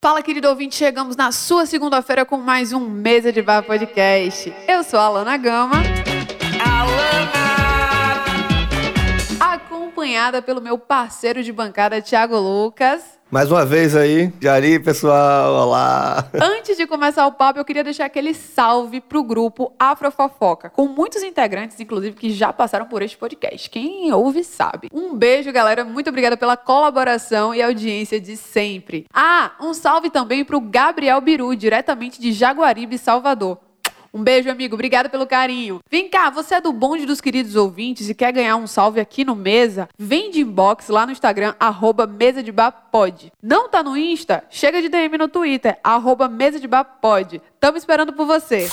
[0.00, 4.54] Fala, querido ouvinte, chegamos na sua segunda-feira com mais um Mesa de Bar Podcast.
[4.68, 5.74] Eu sou a Alana Gama.
[6.64, 7.44] Alana!
[9.40, 13.17] Acompanhada pelo meu parceiro de bancada, Thiago Lucas.
[13.30, 16.30] Mais uma vez aí, Jari, pessoal, olá!
[16.32, 21.22] Antes de começar o papo, eu queria deixar aquele salve pro grupo Afrofofoca, com muitos
[21.22, 23.68] integrantes, inclusive, que já passaram por este podcast.
[23.68, 24.88] Quem ouve sabe.
[24.94, 29.04] Um beijo, galera, muito obrigada pela colaboração e audiência de sempre.
[29.12, 33.58] Ah, um salve também pro Gabriel Biru, diretamente de Jaguaribe, Salvador.
[34.12, 34.74] Um beijo, amigo.
[34.74, 35.80] Obrigada pelo carinho.
[35.90, 39.24] Vem cá, você é do bonde dos queridos ouvintes e quer ganhar um salve aqui
[39.24, 39.88] no Mesa?
[39.98, 42.52] Vem de inbox lá no Instagram, arroba Mesa de.
[43.42, 44.44] Não tá no Insta?
[44.50, 46.68] Chega de DM no Twitter, arroba Mesa de.
[47.60, 48.68] Tamo esperando por você.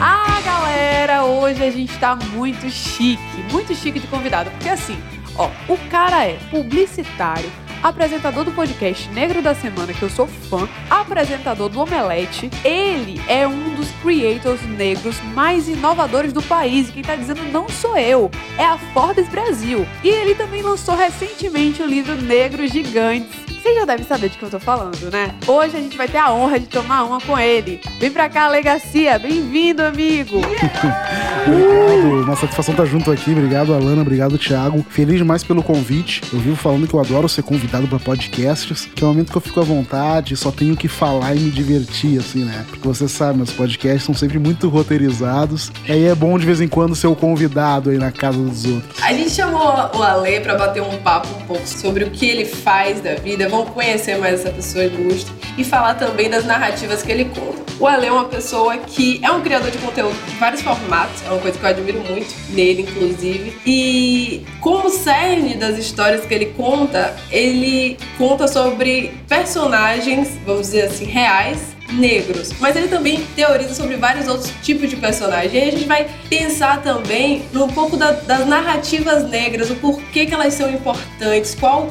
[0.00, 3.20] Ah, galera, hoje a gente tá muito chique,
[3.50, 4.96] muito chique de convidado, porque assim,
[5.38, 7.50] ó, o cara é publicitário,
[7.88, 12.50] apresentador do podcast Negro da Semana, que eu sou fã, apresentador do Omelete.
[12.64, 16.88] Ele é um dos creators negros mais inovadores do país.
[16.88, 19.86] E quem tá dizendo não sou eu, é a Forbes Brasil.
[20.02, 24.44] E ele também lançou recentemente o livro Negros Gigantes você já deve saber de que
[24.44, 25.34] eu tô falando, né?
[25.44, 27.80] Hoje a gente vai ter a honra de tomar uma com ele.
[27.98, 29.18] Vem pra cá, Legacia.
[29.18, 30.38] Bem-vindo, amigo.
[31.46, 32.24] obrigado.
[32.24, 33.32] Uma satisfação estar junto aqui.
[33.32, 34.02] Obrigado, Alana.
[34.02, 34.84] Obrigado, Thiago.
[34.88, 36.22] Feliz demais pelo convite.
[36.32, 39.38] Eu vivo falando que eu adoro ser convidado para podcasts, que é o momento que
[39.38, 42.64] eu fico à vontade, só tenho que falar e me divertir, assim, né?
[42.68, 45.70] Porque você sabe, meus podcasts são sempre muito roteirizados.
[45.86, 48.64] E aí é bom de vez em quando ser o convidado aí na casa dos
[48.64, 49.02] outros.
[49.02, 49.60] A gente chamou
[49.94, 53.48] o Ale para bater um papo um pouco sobre o que ele faz da vida
[53.64, 57.64] conhecer mais essa pessoa ilustre e falar também das narrativas que ele conta.
[57.78, 61.30] O Ale é uma pessoa que é um criador de conteúdo de vários formatos, é
[61.30, 63.56] uma coisa que eu admiro muito nele, inclusive.
[63.66, 71.04] E como cerne das histórias que ele conta, ele conta sobre personagens, vamos dizer assim,
[71.04, 75.52] reais negros, mas ele também teoriza sobre vários outros tipos de personagens.
[75.52, 80.26] E aí a gente vai pensar também um pouco da, das narrativas negras, o porquê
[80.26, 81.88] que elas são importantes, qual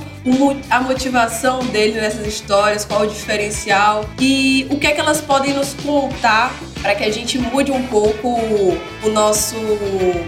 [0.70, 5.54] a motivação dele nessas histórias, qual o diferencial e o que é que elas podem
[5.54, 8.40] nos contar para que a gente mude um pouco
[9.04, 9.56] o nosso,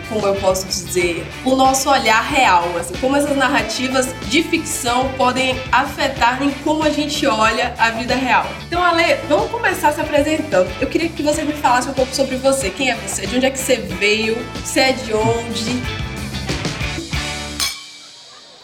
[0.10, 5.56] como eu posso dizer, o nosso olhar real, assim, como essas narrativas de ficção podem
[5.72, 8.48] afetar em como a gente olha a vida real.
[8.68, 10.68] Então, Ale, vamos começar se apresentando.
[10.82, 12.72] Eu queria que você me falasse um pouco sobre você.
[12.72, 13.28] Quem é você?
[13.28, 14.36] De onde é que você veio?
[14.56, 16.07] Você é de onde?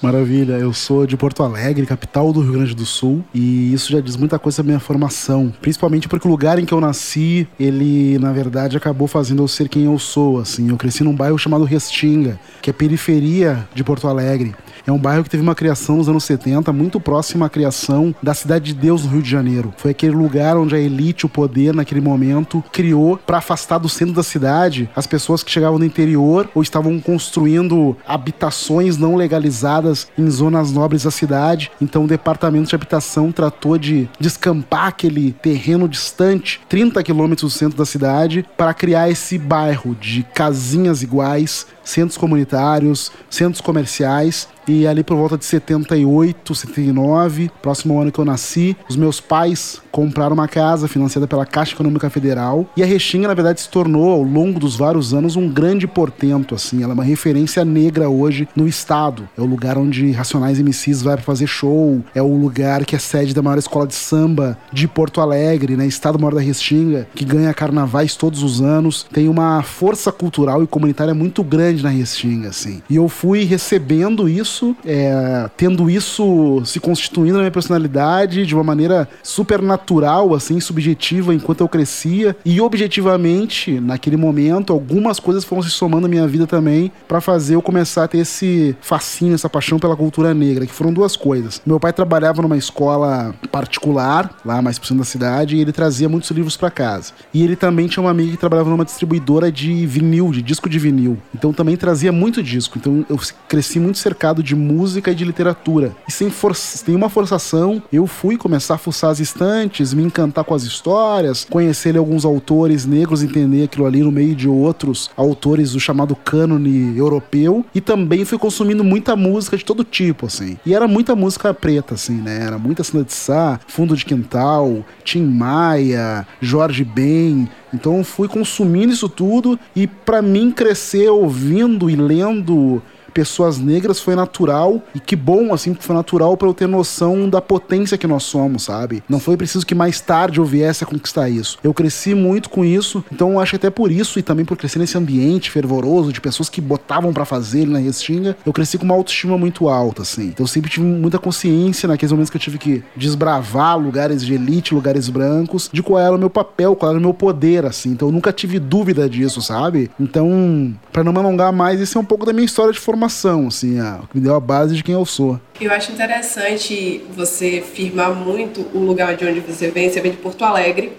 [0.04, 4.02] Maravilha, eu sou de Porto Alegre, capital do Rio Grande do Sul, e isso já
[4.02, 8.20] diz muita coisa da minha formação, principalmente porque o lugar em que eu nasci, ele
[8.20, 10.70] na verdade acabou fazendo eu ser quem eu sou, assim.
[10.70, 14.54] Eu cresci num bairro chamado Restinga, que é periferia de Porto Alegre.
[14.86, 18.34] É um bairro que teve uma criação nos anos 70 muito próxima à criação da
[18.34, 19.74] Cidade de Deus no Rio de Janeiro.
[19.78, 24.14] Foi aquele lugar onde a elite, o poder naquele momento, criou para afastar do centro
[24.14, 30.30] da cidade as pessoas que chegavam do interior ou estavam construindo habitações não legalizadas em
[30.30, 31.72] zonas nobres da cidade.
[31.82, 37.78] Então o departamento de habitação tratou de descampar aquele terreno distante, 30 quilômetros do centro
[37.78, 45.04] da cidade, para criar esse bairro de casinhas iguais, centros comunitários, centros comerciais e ali
[45.04, 50.48] por volta de 78, 79, próximo ano que eu nasci, os meus pais compraram uma
[50.48, 52.66] casa financiada pela Caixa Econômica Federal.
[52.76, 56.56] E a Restinga, na verdade, se tornou, ao longo dos vários anos, um grande portento,
[56.56, 56.82] assim.
[56.82, 59.28] Ela é uma referência negra hoje no estado.
[59.38, 62.02] É o lugar onde Racionais MCs vai fazer show.
[62.16, 65.86] É o lugar que é sede da maior escola de samba de Porto Alegre, né?
[65.86, 69.06] Estado maior da Restinga, que ganha carnavais todos os anos.
[69.12, 72.82] Tem uma força cultural e comunitária muito grande na Restinga, assim.
[72.90, 78.64] E eu fui recebendo isso é, tendo isso se constituindo na minha personalidade de uma
[78.64, 82.36] maneira super natural, assim, subjetiva enquanto eu crescia.
[82.46, 87.56] E objetivamente, naquele momento, algumas coisas foram se somando na minha vida também para fazer
[87.56, 91.62] eu começar a ter esse fascínio, essa paixão pela cultura negra, que foram duas coisas.
[91.66, 96.10] Meu pai trabalhava numa escola particular, lá mais pro centro da cidade, e ele trazia
[96.10, 97.14] muitos livros para casa.
[97.34, 100.80] E ele também tinha uma amiga que trabalhava numa distribuidora de vinil, de disco de
[100.80, 101.18] vinil.
[101.34, 102.78] Então também trazia muito disco.
[102.78, 103.18] Então eu
[103.48, 105.96] cresci muito cercado de música e de literatura.
[106.06, 110.44] E sem, for sem uma forçação, eu fui começar a fuçar as estantes, me encantar
[110.44, 115.72] com as histórias, conhecer alguns autores negros, entender aquilo ali no meio de outros autores
[115.72, 117.66] do chamado cânone europeu.
[117.74, 120.58] E também fui consumindo muita música de todo tipo, assim.
[120.66, 122.44] E era muita música preta, assim, né?
[122.44, 127.48] Era muita Cena de Sá, Fundo de Quintal, Tim Maia, Jorge Ben.
[127.74, 132.82] Então fui consumindo isso tudo e para mim crescer ouvindo e lendo
[133.14, 137.30] pessoas negras foi natural e que bom, assim, que foi natural para eu ter noção
[137.30, 139.04] da potência que nós somos, sabe?
[139.08, 141.58] Não foi preciso que mais tarde eu viesse a conquistar isso.
[141.64, 144.80] Eu cresci muito com isso, então acho que até por isso e também por crescer
[144.80, 148.96] nesse ambiente fervoroso de pessoas que botavam para fazer na Restinga, eu cresci com uma
[148.96, 150.28] autoestima muito alta, assim.
[150.28, 154.34] Então eu sempre tive muita consciência naqueles momentos que eu tive que desbravar lugares de
[154.34, 157.92] elite, lugares brancos, de qual era o meu papel, qual era o meu poder, assim.
[157.92, 159.92] Então eu nunca tive dúvida disso, sabe?
[160.00, 163.03] Então, para não me alongar mais, esse é um pouco da minha história de formação,
[163.48, 165.40] assim, a, que me deu a base de quem eu sou.
[165.60, 170.18] Eu acho interessante você firmar muito o lugar de onde você vem, você vem de
[170.18, 170.94] Porto Alegre.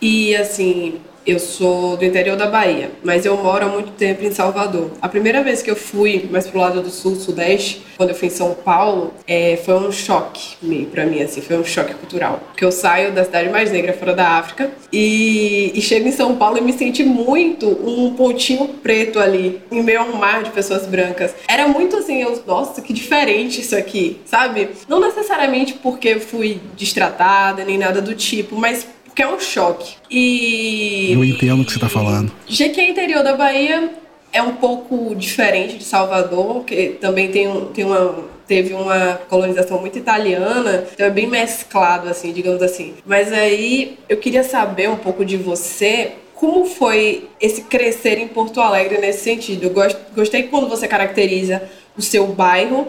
[0.00, 4.32] E assim, eu sou do interior da Bahia, mas eu moro há muito tempo em
[4.32, 4.90] Salvador.
[5.00, 8.28] A primeira vez que eu fui mais pro lado do sul, sudeste, quando eu fui
[8.28, 10.56] em São Paulo, é, foi um choque
[10.90, 12.40] para mim, assim, foi um choque cultural.
[12.48, 16.36] Porque eu saio da cidade mais negra fora da África e, e chego em São
[16.36, 20.50] Paulo e me senti muito um pontinho preto ali, em meio a um mar de
[20.50, 21.34] pessoas brancas.
[21.46, 24.70] Era muito assim, eu, nossa, que diferente isso aqui, sabe?
[24.88, 29.96] Não necessariamente porque fui destratada nem nada do tipo, mas porque é um choque.
[30.10, 31.12] E.
[31.12, 32.32] Eu entendo o que você está falando.
[32.48, 33.90] Já que é interior da Bahia,
[34.32, 39.98] é um pouco diferente de Salvador, que também tem, tem uma, teve uma colonização muito
[39.98, 42.94] italiana, então é bem mesclado, assim, digamos assim.
[43.04, 46.12] Mas aí eu queria saber um pouco de você.
[46.34, 49.64] Como foi esse crescer em Porto Alegre nesse sentido?
[49.66, 51.62] Eu gostei quando você caracteriza
[51.96, 52.88] o seu bairro,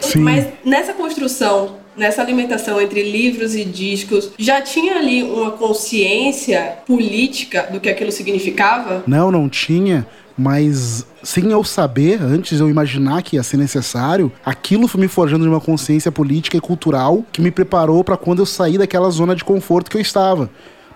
[0.00, 0.18] Sim.
[0.18, 7.68] mas nessa construção nessa alimentação entre livros e discos, já tinha ali uma consciência política
[7.70, 9.02] do que aquilo significava?
[9.06, 10.06] Não, não tinha.
[10.36, 15.44] Mas sem eu saber, antes eu imaginar que ia ser necessário, aquilo foi me forjando
[15.44, 19.36] de uma consciência política e cultural que me preparou para quando eu saí daquela zona
[19.36, 20.48] de conforto que eu estava.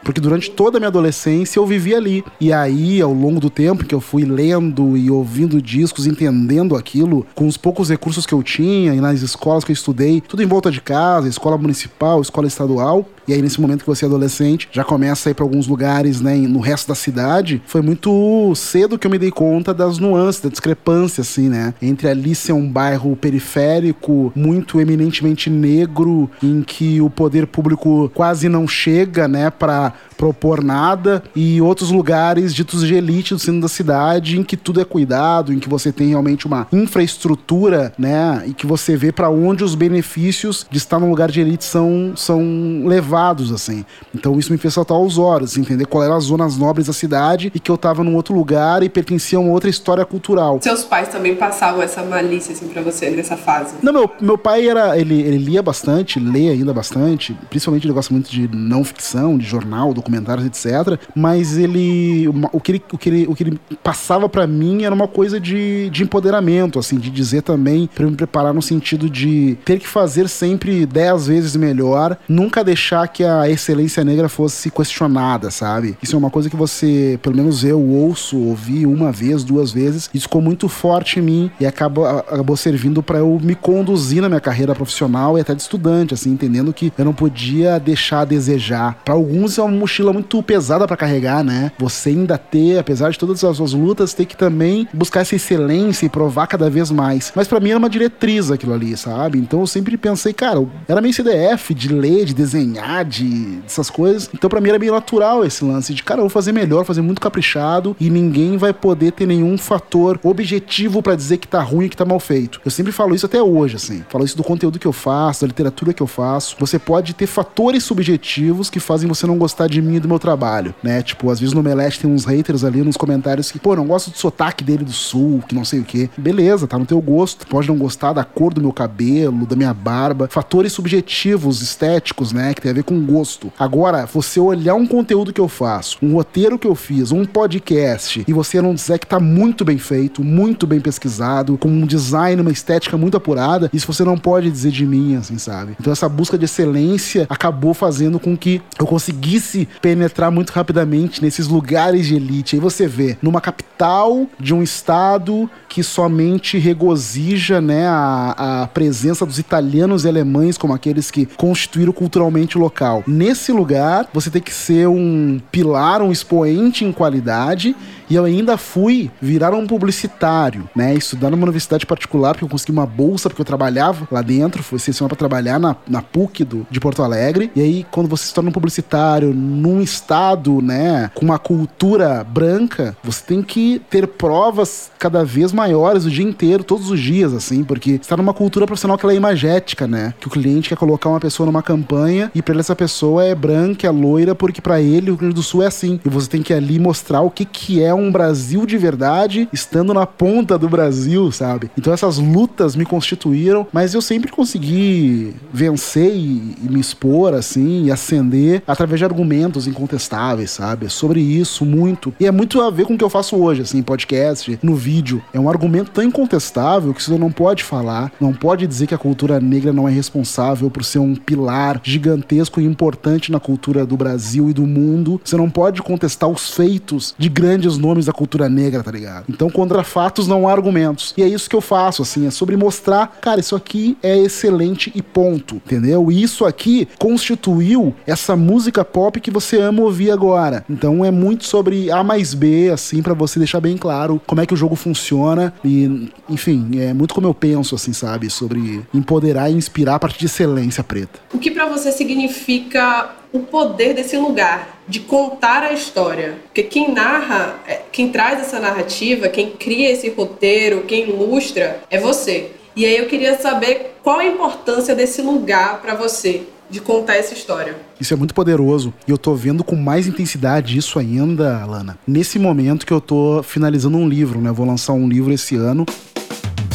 [0.05, 2.25] Porque durante toda a minha adolescência eu vivi ali.
[2.41, 7.27] E aí, ao longo do tempo que eu fui lendo e ouvindo discos, entendendo aquilo,
[7.35, 10.47] com os poucos recursos que eu tinha e nas escolas que eu estudei, tudo em
[10.47, 14.69] volta de casa, escola municipal, escola estadual, e aí, nesse momento que você é adolescente,
[14.71, 18.99] já começa a ir para alguns lugares, né, no resto da cidade, foi muito cedo
[18.99, 21.73] que eu me dei conta das nuances, da discrepância, assim, né?
[21.81, 28.49] Entre ali ser um bairro periférico, muito eminentemente negro, em que o poder público quase
[28.49, 33.69] não chega, né, para propor nada, e outros lugares ditos de elite do centro da
[33.69, 38.53] cidade, em que tudo é cuidado, em que você tem realmente uma infraestrutura, né, e
[38.53, 42.85] que você vê para onde os benefícios de estar num lugar de elite são, são
[42.87, 43.85] levados assim.
[44.15, 47.51] Então isso me fez saltar aos olhos, entender qual eram as zonas nobres da cidade
[47.55, 50.59] e que eu tava num outro lugar e pertencia a uma outra história cultural.
[50.63, 53.75] Seus pais também passavam essa malícia, assim, pra você nessa fase?
[53.83, 58.13] Não, meu, meu pai era, ele, ele lia bastante, lê ainda bastante, principalmente ele gosta
[58.13, 60.99] muito de não ficção, de jornal, documentários, etc.
[61.15, 64.95] Mas ele, o que ele, o que ele, o que ele passava para mim era
[64.95, 69.57] uma coisa de, de empoderamento, assim, de dizer também, para me preparar no sentido de
[69.65, 75.51] ter que fazer sempre dez vezes melhor, nunca deixar que a excelência negra fosse questionada,
[75.51, 75.97] sabe?
[76.03, 80.11] Isso é uma coisa que você, pelo menos eu ouço, ouvi uma vez, duas vezes,
[80.12, 84.29] e ficou muito forte em mim e acabou, acabou servindo para eu me conduzir na
[84.29, 88.25] minha carreira profissional e até de estudante, assim, entendendo que eu não podia deixar a
[88.25, 88.99] desejar.
[89.05, 91.73] Para alguns é uma mochila muito pesada para carregar, né?
[91.79, 96.06] Você ainda ter, apesar de todas as suas lutas, ter que também buscar essa excelência
[96.06, 97.33] e provar cada vez mais.
[97.35, 99.39] Mas para mim era uma diretriz aquilo ali, sabe?
[99.39, 104.31] Então eu sempre pensei, cara, era meio CDF de ler, de desenhar, de dessas coisas.
[104.32, 107.03] Então para mim era meio natural esse lance de, cara, eu vou fazer melhor, fazer
[107.03, 111.89] muito caprichado e ninguém vai poder ter nenhum fator objetivo para dizer que tá ruim
[111.89, 112.60] que tá mal feito.
[112.65, 114.05] Eu sempre falo isso até hoje, assim.
[114.08, 116.56] Falo isso do conteúdo que eu faço, da literatura que eu faço.
[116.58, 120.19] Você pode ter fatores subjetivos que fazem você não gostar de mim e do meu
[120.19, 121.03] trabalho, né?
[121.03, 124.10] Tipo, às vezes no Melete tem uns haters ali nos comentários que, pô, não gosto
[124.10, 126.10] do sotaque dele do sul, que não sei o que.
[126.17, 127.46] Beleza, tá no teu gosto.
[127.46, 130.29] Pode não gostar da cor do meu cabelo, da minha barba.
[130.31, 132.55] Fatores subjetivos, estéticos, né?
[132.55, 133.53] Que tem a ver com gosto.
[133.58, 138.24] Agora, você olhar um conteúdo que eu faço, um roteiro que eu fiz, um podcast,
[138.26, 142.41] e você não dizer que tá muito bem feito, muito bem pesquisado, com um design,
[142.41, 145.76] uma estética muito apurada, isso você não pode dizer de mim, assim, sabe?
[145.81, 151.48] Então essa busca de excelência acabou fazendo com que eu conseguisse penetrar muito rapidamente nesses
[151.48, 152.56] lugares de elite.
[152.56, 159.26] Aí você vê, numa capital de um estado que somente regozija, né, a, a presença
[159.26, 163.05] dos italianos e alemães como aqueles que constituíram culturalmente o local local.
[163.07, 167.77] Nesse lugar, você tem que ser um pilar, um expoente em qualidade.
[168.08, 170.94] E eu ainda fui virar um publicitário, né?
[170.94, 174.79] Estudar numa universidade particular, porque eu consegui uma bolsa, porque eu trabalhava lá dentro, fui
[174.79, 177.51] selecionado para trabalhar na, na PUC do, de Porto Alegre.
[177.55, 182.96] E aí, quando você se torna um publicitário, num estado, né, com uma cultura branca,
[183.03, 187.65] você tem que ter provas cada vez maiores o dia inteiro, todos os dias, assim,
[187.65, 190.15] porque está numa cultura profissional que ela é imagética, né?
[190.20, 193.34] Que o cliente quer colocar uma pessoa numa campanha e para ele essa pessoa é
[193.34, 196.01] branca, é loira, porque para ele o Rio Grande do Sul é assim.
[196.05, 199.94] E você tem que ali mostrar o que, que é um Brasil de verdade, estando
[199.94, 201.70] na ponta do Brasil, sabe?
[201.79, 207.84] Então essas lutas me constituíram, mas eu sempre consegui vencer e, e me expor, assim,
[207.84, 210.86] e ascender através de argumentos incontestáveis, sabe?
[210.86, 212.13] É sobre isso muito.
[212.19, 215.22] E é muito a ver com o que eu faço hoje, assim, podcast, no vídeo.
[215.32, 218.98] É um argumento tão incontestável que você não pode falar, não pode dizer que a
[218.98, 223.96] cultura negra não é responsável por ser um pilar gigantesco e importante na cultura do
[223.96, 225.20] Brasil e do mundo.
[225.24, 229.26] Você não pode contestar os feitos de grandes nomes da cultura negra, tá ligado?
[229.29, 231.12] Então, contra fatos não há argumentos.
[231.17, 234.91] E é isso que eu faço, assim, é sobre mostrar, cara, isso aqui é excelente
[234.94, 236.10] e ponto, entendeu?
[236.10, 240.64] E isso aqui constituiu essa música pop que você ama ouvir agora.
[240.69, 244.46] Então, é muito sobre A mais B, assim, para você deixar bem claro como é
[244.46, 248.31] que o jogo funciona e, enfim, é muito como eu penso, assim, sabe?
[248.31, 251.20] Sobre empoderar e inspirar a partir de excelência preta.
[251.32, 256.38] O que para você significa o poder desse lugar de contar a história?
[256.44, 261.98] Porque quem narra, é, quem traz essa narrativa, quem cria esse roteiro, quem ilustra é
[261.98, 262.50] você.
[262.76, 267.32] E aí eu queria saber qual a importância desse lugar para você, de contar essa
[267.32, 267.76] história.
[268.00, 268.93] Isso é muito poderoso.
[269.06, 271.98] E eu tô vendo com mais intensidade isso ainda, Lana.
[272.06, 274.50] Nesse momento que eu tô finalizando um livro, né?
[274.50, 275.86] Eu vou lançar um livro esse ano.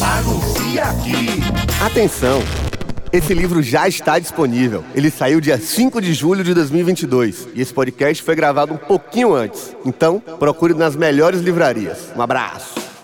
[0.02, 1.42] Anuncia aqui.
[1.84, 2.69] Atenção!
[3.12, 4.84] Esse livro já está disponível.
[4.94, 9.34] Ele saiu dia 5 de julho de 2022 e esse podcast foi gravado um pouquinho
[9.34, 9.76] antes.
[9.84, 12.12] Então, procure nas melhores livrarias.
[12.16, 12.99] Um abraço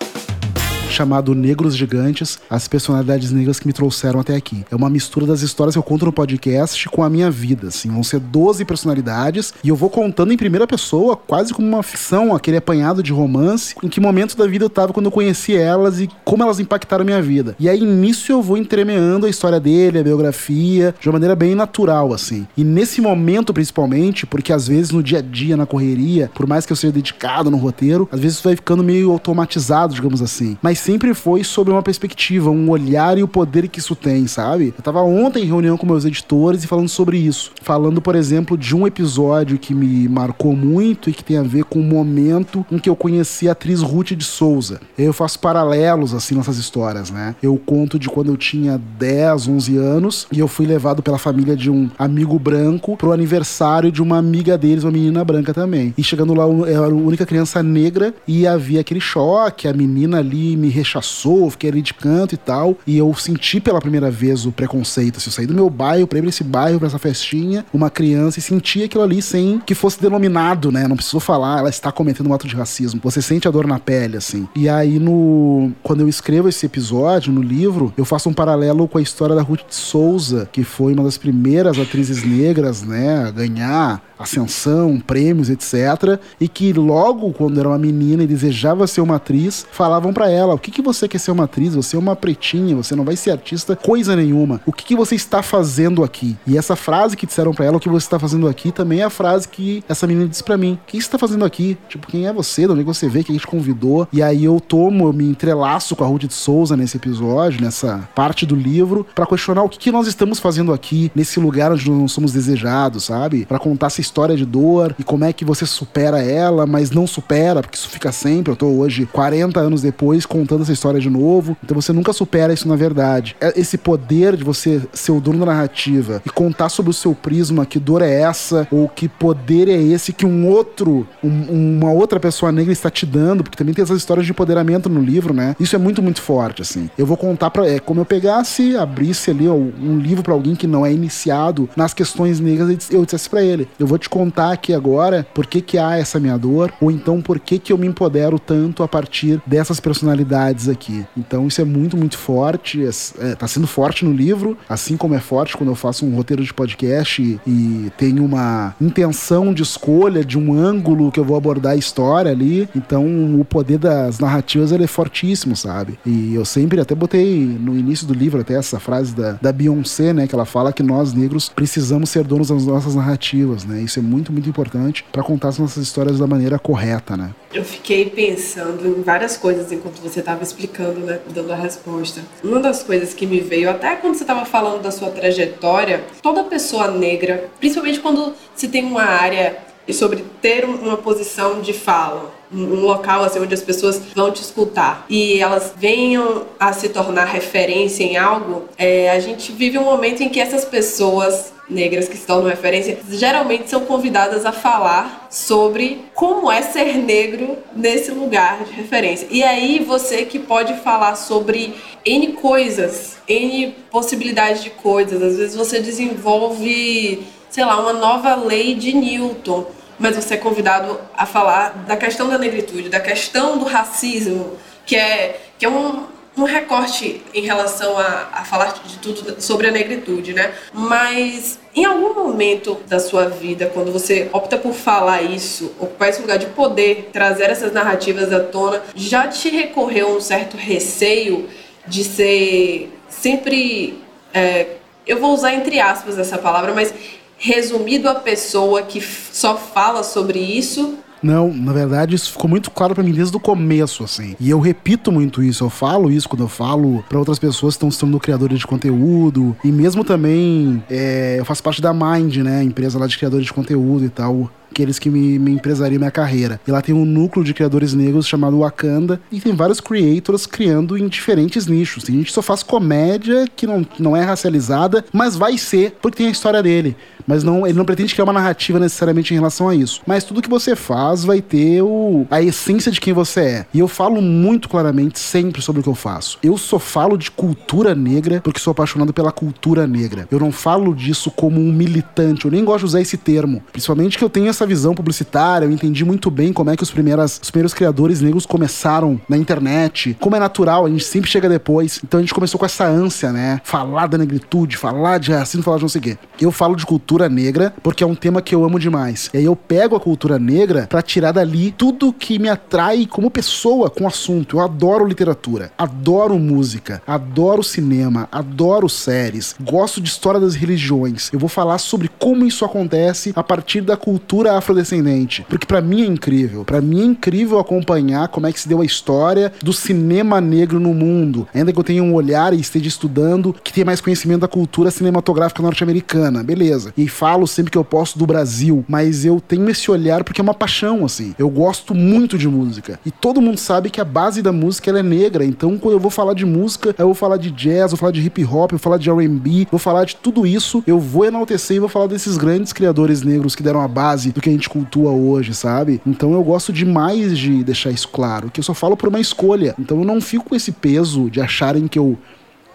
[0.95, 4.65] chamado Negros Gigantes, as personalidades negras que me trouxeram até aqui.
[4.71, 7.89] É uma mistura das histórias que eu conto no podcast com a minha vida, assim.
[7.89, 12.33] Vão ser 12 personalidades e eu vou contando em primeira pessoa, quase como uma ficção,
[12.33, 15.99] aquele apanhado de romance, em que momento da vida eu tava quando eu conheci elas
[15.99, 17.55] e como elas impactaram minha vida.
[17.59, 21.55] E aí nisso eu vou entremeando a história dele, a biografia, de uma maneira bem
[21.55, 22.47] natural, assim.
[22.55, 26.65] E nesse momento, principalmente, porque às vezes no dia a dia, na correria, por mais
[26.65, 30.57] que eu seja dedicado no roteiro, às vezes isso vai ficando meio automatizado, digamos assim.
[30.61, 34.71] Mas sempre foi sobre uma perspectiva, um olhar e o poder que isso tem, sabe?
[34.77, 37.51] Eu tava ontem em reunião com meus editores e falando sobre isso.
[37.63, 41.63] Falando, por exemplo, de um episódio que me marcou muito e que tem a ver
[41.63, 44.79] com o momento em que eu conheci a atriz Ruth de Souza.
[44.95, 47.35] Eu faço paralelos, assim, nessas histórias, né?
[47.41, 51.55] Eu conto de quando eu tinha 10, 11 anos e eu fui levado pela família
[51.55, 55.95] de um amigo branco pro aniversário de uma amiga deles, uma menina branca também.
[55.97, 60.19] E chegando lá, eu era a única criança negra e havia aquele choque, a menina
[60.19, 62.77] ali me rechaçou, fiquei ali de canto e tal.
[62.85, 65.17] E eu senti pela primeira vez o preconceito.
[65.17, 67.89] Assim, eu saí do meu bairro pra ir pra esse bairro, pra essa festinha, uma
[67.89, 70.87] criança, e senti aquilo ali sem que fosse denominado, né?
[70.87, 72.99] Não precisou falar, ela está cometendo um ato de racismo.
[73.03, 74.47] Você sente a dor na pele, assim.
[74.55, 75.71] E aí, no.
[75.81, 79.41] Quando eu escrevo esse episódio no livro, eu faço um paralelo com a história da
[79.41, 86.19] Ruth Souza, que foi uma das primeiras atrizes negras, né, a ganhar ascensão, prêmios, etc.
[86.39, 90.54] E que logo, quando era uma menina e desejava ser uma atriz, falavam para ela:
[90.55, 91.75] o que, que você quer ser uma atriz?
[91.75, 94.61] Você é uma pretinha, você não vai ser artista coisa nenhuma.
[94.65, 96.35] O que, que você está fazendo aqui?
[96.47, 99.03] E essa frase que disseram para ela, o que você está fazendo aqui, também é
[99.03, 101.77] a frase que essa menina disse para mim: o que você está fazendo aqui?
[101.89, 102.65] Tipo, quem é você?
[102.65, 103.23] De onde você vê?
[103.23, 104.07] Quem te convidou?
[104.11, 108.07] E aí eu tomo, eu me entrelaço com a Ruth de Souza nesse episódio, nessa
[108.15, 111.89] parte do livro, para questionar o que, que nós estamos fazendo aqui, nesse lugar onde
[111.89, 113.45] nós não somos desejados, sabe?
[113.45, 117.05] Para contar essa história de dor e como é que você supera ela, mas não
[117.05, 118.51] supera, porque isso fica sempre.
[118.51, 121.57] Eu tô hoje, 40 anos depois, contando essa história de novo.
[121.63, 123.35] Então você nunca supera isso na verdade.
[123.41, 127.15] É esse poder de você ser o dono da narrativa e contar sobre o seu
[127.15, 131.91] prisma, que dor é essa, ou que poder é esse que um outro, um, uma
[131.91, 135.33] outra pessoa negra está te dando, porque também tem essas histórias de empoderamento no livro,
[135.33, 135.55] né?
[135.59, 136.89] Isso é muito, muito forte, assim.
[136.97, 140.55] Eu vou contar para É como eu pegasse, abrisse ali ó, um livro para alguém
[140.55, 144.51] que não é iniciado nas questões negras eu dissesse para ele: eu vou te contar
[144.51, 147.77] aqui agora por que, que há essa minha dor, ou então por que, que eu
[147.77, 150.34] me empodero tanto a partir dessas personalidades
[150.71, 151.05] aqui.
[151.17, 152.89] Então isso é muito, muito forte, é,
[153.19, 156.43] é, tá sendo forte no livro, assim como é forte quando eu faço um roteiro
[156.43, 161.37] de podcast e, e tenho uma intenção de escolha de um ângulo que eu vou
[161.37, 162.67] abordar a história ali.
[162.75, 163.05] Então
[163.39, 165.97] o poder das narrativas ele é fortíssimo, sabe?
[166.05, 170.13] E eu sempre até botei no início do livro até essa frase da, da Beyoncé,
[170.13, 173.81] né, que ela fala que nós negros precisamos ser donos das nossas narrativas, né?
[173.81, 177.31] Isso é muito, muito importante para contar as nossas histórias da maneira correta, né?
[177.53, 182.21] Eu fiquei pensando em várias coisas enquanto você estava explicando, né, dando a resposta.
[182.43, 186.43] Uma das coisas que me veio, até quando você estava falando da sua trajetória, toda
[186.43, 189.57] pessoa negra, principalmente quando se tem uma área
[189.93, 195.05] sobre ter uma posição de fala, um local assim, onde as pessoas vão te escutar.
[195.09, 200.23] E elas venham a se tornar referência em algo, é, a gente vive um momento
[200.23, 206.05] em que essas pessoas negras que se tornam referência geralmente são convidadas a falar sobre
[206.13, 209.27] como é ser negro nesse lugar de referência.
[209.31, 211.73] E aí você que pode falar sobre
[212.05, 218.75] N coisas, N possibilidades de coisas, às vezes você desenvolve, sei lá, uma nova lei
[218.75, 219.65] de Newton
[219.99, 224.95] mas você é convidado a falar da questão da negritude, da questão do racismo, que
[224.95, 226.05] é, que é um,
[226.37, 230.53] um recorte em relação a, a falar de tudo sobre a negritude, né?
[230.73, 236.21] Mas em algum momento da sua vida, quando você opta por falar isso, ocupar esse
[236.21, 241.49] lugar de poder, trazer essas narrativas à tona, já te recorreu um certo receio
[241.87, 244.01] de ser sempre.
[244.33, 244.67] É,
[245.07, 246.93] eu vou usar entre aspas essa palavra, mas
[247.37, 252.93] resumido a pessoa que só fala sobre isso não, na verdade, isso ficou muito claro
[252.93, 254.35] para mim desde o começo, assim.
[254.39, 257.77] E eu repito muito isso, eu falo isso quando eu falo para outras pessoas que
[257.77, 259.57] estão se tornando criadores de conteúdo.
[259.63, 262.61] E mesmo também, é, eu faço parte da Mind, né?
[262.63, 266.59] Empresa lá de criadores de conteúdo e tal aqueles que me, me empresariam minha carreira.
[266.67, 270.97] E lá tem um núcleo de criadores negros chamado Wakanda e tem vários creators criando
[270.97, 272.03] em diferentes nichos.
[272.03, 276.17] Tem gente que só faz comédia que não, não é racializada, mas vai ser, porque
[276.17, 276.95] tem a história dele.
[277.27, 280.01] Mas não, ele não pretende criar uma narrativa necessariamente em relação a isso.
[280.05, 283.65] Mas tudo que você faz vai ter o, a essência de quem você é.
[283.73, 286.37] E eu falo muito claramente sempre sobre o que eu faço.
[286.43, 290.27] Eu só falo de cultura negra porque sou apaixonado pela cultura negra.
[290.29, 292.45] Eu não falo disso como um militante.
[292.45, 293.63] Eu nem gosto de usar esse termo.
[293.71, 296.91] Principalmente que eu tenho essa visão publicitária, eu entendi muito bem como é que os,
[296.91, 301.49] primeiras, os primeiros criadores negros começaram na internet, como é natural, a gente sempre chega
[301.49, 301.99] depois.
[302.03, 303.61] Então a gente começou com essa ânsia, né?
[303.63, 306.17] Falar da negritude, falar de racismo, falar de não sei o quê.
[306.39, 309.29] Eu falo de cultura negra porque é um tema que eu amo demais.
[309.33, 313.29] E aí eu pego a cultura negra para tirar dali tudo que me atrai como
[313.29, 314.57] pessoa com o assunto.
[314.57, 321.29] Eu adoro literatura, adoro música, adoro cinema, adoro séries, gosto de história das religiões.
[321.33, 325.45] Eu vou falar sobre como isso acontece a partir da cultura afrodescendente.
[325.49, 326.63] Porque para mim é incrível.
[326.63, 330.79] para mim é incrível acompanhar como é que se deu a história do cinema negro
[330.79, 331.47] no mundo.
[331.53, 334.91] Ainda que eu tenha um olhar e esteja estudando, que tenha mais conhecimento da cultura
[334.91, 336.43] cinematográfica norte-americana.
[336.43, 336.93] Beleza.
[336.97, 340.43] E falo sempre que eu posso do Brasil, mas eu tenho esse olhar porque é
[340.43, 341.33] uma paixão, assim.
[341.37, 342.99] Eu gosto muito de música.
[343.05, 345.45] E todo mundo sabe que a base da música ela é negra.
[345.45, 348.21] Então, quando eu vou falar de música, eu vou falar de jazz, vou falar de
[348.21, 350.83] hip hop, vou falar de RB, vou falar de tudo isso.
[350.85, 354.41] Eu vou enaltecer e vou falar desses grandes criadores negros que deram a base do
[354.41, 356.01] que a gente cultua hoje, sabe?
[356.05, 359.73] Então eu gosto demais de deixar isso claro, que eu só falo por uma escolha.
[359.79, 362.17] Então eu não fico com esse peso de acharem que eu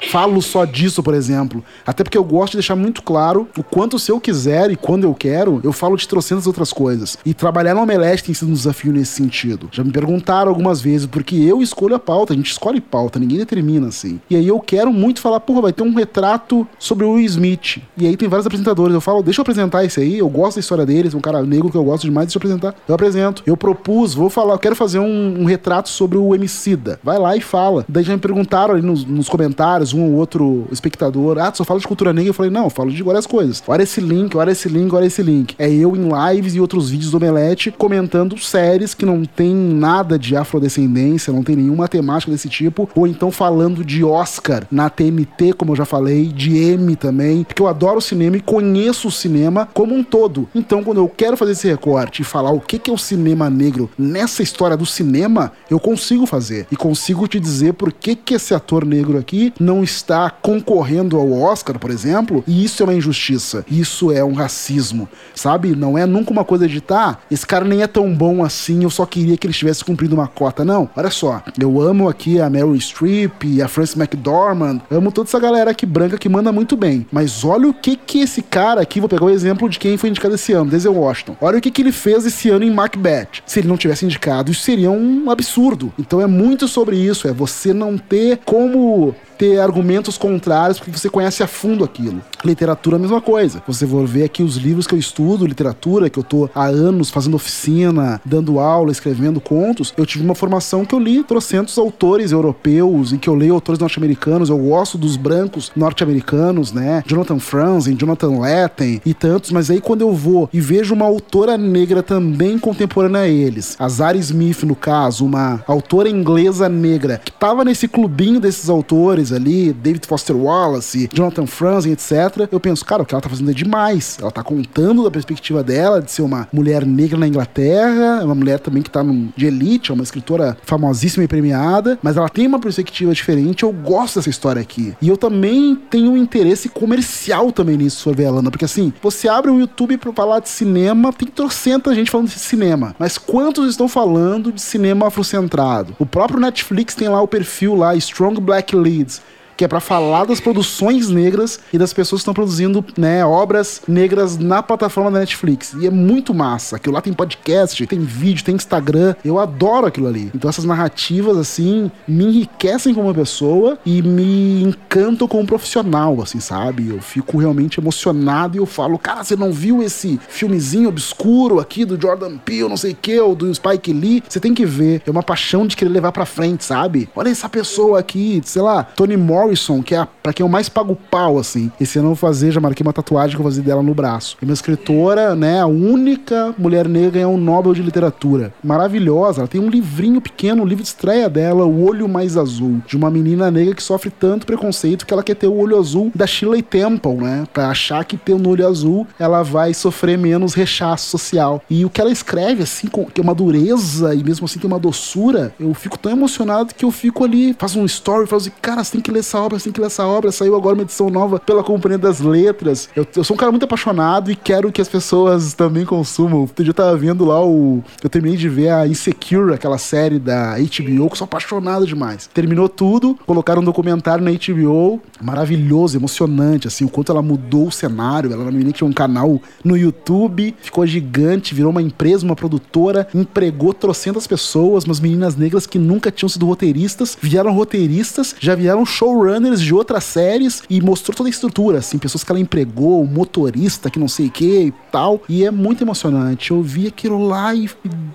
[0.08, 1.64] falo só disso, por exemplo.
[1.86, 5.04] Até porque eu gosto de deixar muito claro o quanto se eu quiser e quando
[5.04, 7.18] eu quero, eu falo de trocentas outras coisas.
[7.24, 9.68] E trabalhar no Omelete tem sido um desafio nesse sentido.
[9.72, 13.38] Já me perguntaram algumas vezes, porque eu escolho a pauta, a gente escolhe pauta, ninguém
[13.38, 14.20] determina assim.
[14.28, 17.78] E aí eu quero muito falar, porra, vai ter um retrato sobre o Will Smith.
[17.96, 20.60] E aí tem vários apresentadores, eu falo, deixa eu apresentar esse aí, eu gosto da
[20.60, 22.74] história deles, um cara negro que eu gosto demais, deixa eu apresentar.
[22.88, 23.42] Eu apresento.
[23.46, 26.98] Eu propus, vou falar, eu quero fazer um, um retrato sobre o Emicida.
[27.02, 27.84] Vai lá e fala.
[27.88, 31.64] Daí já me perguntaram ali nos, nos comentários, um ou outro espectador, ah, tu só
[31.64, 32.30] fala de cultura negra.
[32.30, 33.62] Eu falei, não, eu falo de várias coisas.
[33.66, 35.54] Olha esse link, olha esse link, olha esse link.
[35.58, 40.18] É eu em lives e outros vídeos do Omelete comentando séries que não tem nada
[40.18, 45.52] de afrodescendência, não tem nenhuma temática desse tipo, ou então falando de Oscar na TNT,
[45.54, 49.68] como eu já falei, de M também, porque eu adoro cinema e conheço o cinema
[49.72, 50.48] como um todo.
[50.54, 53.48] Então, quando eu quero fazer esse recorte e falar o que, que é o cinema
[53.48, 56.66] negro nessa história do cinema, eu consigo fazer.
[56.70, 61.32] E consigo te dizer por que, que esse ator negro aqui não está concorrendo ao
[61.32, 63.64] Oscar, por exemplo, e isso é uma injustiça.
[63.70, 65.74] Isso é um racismo, sabe?
[65.74, 68.90] Não é nunca uma coisa de tá, esse cara nem é tão bom assim, eu
[68.90, 70.64] só queria que ele estivesse cumprindo uma cota.
[70.64, 75.38] Não, olha só, eu amo aqui a Meryl Streep, a Frances McDormand, amo toda essa
[75.38, 77.06] galera aqui branca que manda muito bem.
[77.12, 80.10] Mas olha o que que esse cara aqui, vou pegar o exemplo de quem foi
[80.10, 81.36] indicado esse ano, Denzel Washington.
[81.40, 83.42] Olha o que que ele fez esse ano em Macbeth.
[83.46, 85.92] Se ele não tivesse indicado, isso seria um absurdo.
[85.98, 91.08] Então é muito sobre isso, é você não ter como ter argumentos contrários porque você
[91.08, 92.20] conhece a fundo aquilo.
[92.44, 93.62] Literatura, a mesma coisa.
[93.66, 97.08] Você for ver aqui os livros que eu estudo, literatura, que eu tô há anos
[97.08, 102.32] fazendo oficina, dando aula, escrevendo contos, eu tive uma formação que eu li trocentos autores
[102.32, 107.02] europeus e que eu leio autores norte-americanos, eu gosto dos brancos norte-americanos, né?
[107.06, 111.56] Jonathan Franzen, Jonathan Letton e tantos, mas aí quando eu vou e vejo uma autora
[111.56, 117.32] negra também contemporânea a eles, a Zara Smith, no caso, uma autora inglesa negra, que
[117.32, 122.48] tava nesse clubinho desses autores, ali, David Foster Wallace, Jonathan Franzen, etc.
[122.50, 124.18] Eu penso, cara, o que ela tá fazendo é demais.
[124.20, 128.58] Ela tá contando da perspectiva dela de ser uma mulher negra na Inglaterra, uma mulher
[128.58, 132.46] também que tá num, de elite, é uma escritora famosíssima e premiada, mas ela tem
[132.46, 133.62] uma perspectiva diferente.
[133.62, 134.94] Eu gosto dessa história aqui.
[135.00, 139.28] E eu também tenho um interesse comercial também nisso, sobre a Lana, porque assim, você
[139.28, 143.18] abre o um YouTube para falar de cinema, tem trocentas gente falando de cinema, mas
[143.18, 145.94] quantos estão falando de cinema afrocentrado?
[145.98, 149.19] O próprio Netflix tem lá o perfil lá, Strong Black Leads
[149.60, 153.82] que é para falar das produções negras e das pessoas que estão produzindo, né, obras
[153.86, 155.74] negras na plataforma da Netflix.
[155.78, 156.76] E é muito massa.
[156.76, 159.14] Aquilo lá tem podcast, tem vídeo, tem Instagram.
[159.22, 160.30] Eu adoro aquilo ali.
[160.34, 166.88] Então essas narrativas assim me enriquecem como pessoa e me encantam como profissional, assim, sabe?
[166.88, 171.84] Eu fico realmente emocionado e eu falo, cara, você não viu esse filmezinho obscuro aqui
[171.84, 174.22] do Jordan Peele, não sei o que, ou do Spike Lee?
[174.26, 175.02] Você tem que ver.
[175.06, 177.10] É uma paixão de querer levar para frente, sabe?
[177.14, 179.49] Olha essa pessoa aqui, sei lá, Toni Morrison
[179.84, 181.70] Que é a, pra quem eu mais pago pau, assim.
[181.80, 183.94] Esse ano eu vou fazer, já marquei uma tatuagem que eu vou fazer dela no
[183.94, 184.36] braço.
[184.40, 188.52] É uma escritora, né, a única mulher negra ganhar um Nobel de Literatura.
[188.62, 192.80] Maravilhosa, ela tem um livrinho pequeno, um livro de estreia dela, O Olho Mais Azul,
[192.86, 196.10] de uma menina negra que sofre tanto preconceito que ela quer ter o olho azul
[196.14, 201.08] da Shirley Temple, né, pra achar que tendo olho azul ela vai sofrer menos rechaço
[201.08, 201.62] social.
[201.68, 204.68] E o que ela escreve, assim, com, que é uma dureza e mesmo assim tem
[204.68, 208.52] uma doçura, eu fico tão emocionado que eu fico ali, faço um story, falo assim,
[208.60, 210.30] cara, você tem que ler essa obra, você tem que ler essa obra.
[210.32, 212.88] Saiu agora uma edição nova pela Companhia das Letras.
[212.94, 216.40] Eu, eu sou um cara muito apaixonado e quero que as pessoas também consumam.
[216.40, 217.82] Outro dia eu tava vendo lá o.
[218.02, 222.28] Eu terminei de ver a Insecure, aquela série da HBO, que eu sou apaixonado demais.
[222.32, 227.72] Terminou tudo, colocaram um documentário na HBO, maravilhoso, emocionante, assim, o quanto ela mudou o
[227.72, 228.32] cenário.
[228.32, 233.08] Ela, na menina, tinha um canal no YouTube, ficou gigante, virou uma empresa, uma produtora,
[233.14, 238.84] empregou trocentas pessoas, umas meninas negras que nunca tinham sido roteiristas, vieram roteiristas, já vieram
[238.84, 243.04] showrunners showrunners de outras séries e mostrou toda a estrutura, assim, pessoas que ela empregou,
[243.04, 245.22] motorista que não sei o que e tal.
[245.28, 246.50] E é muito emocionante.
[246.50, 247.68] Eu vi aquilo lá e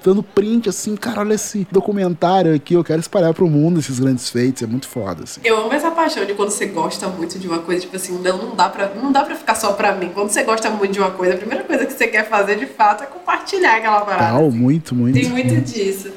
[0.03, 4.29] dando print, assim, cara, olha esse documentário aqui, eu quero espalhar pro mundo esses grandes
[4.29, 5.41] feitos, é muito foda, assim.
[5.43, 8.37] Eu amo essa paixão de quando você gosta muito de uma coisa, tipo assim, não,
[8.37, 10.09] não dá pra, não dá pra ficar só pra mim.
[10.13, 12.65] Quando você gosta muito de uma coisa, a primeira coisa que você quer fazer, de
[12.65, 14.37] fato, é compartilhar aquela parada.
[14.37, 14.57] Tal, assim.
[14.57, 15.13] muito, muito.
[15.13, 16.11] Tem muito disso.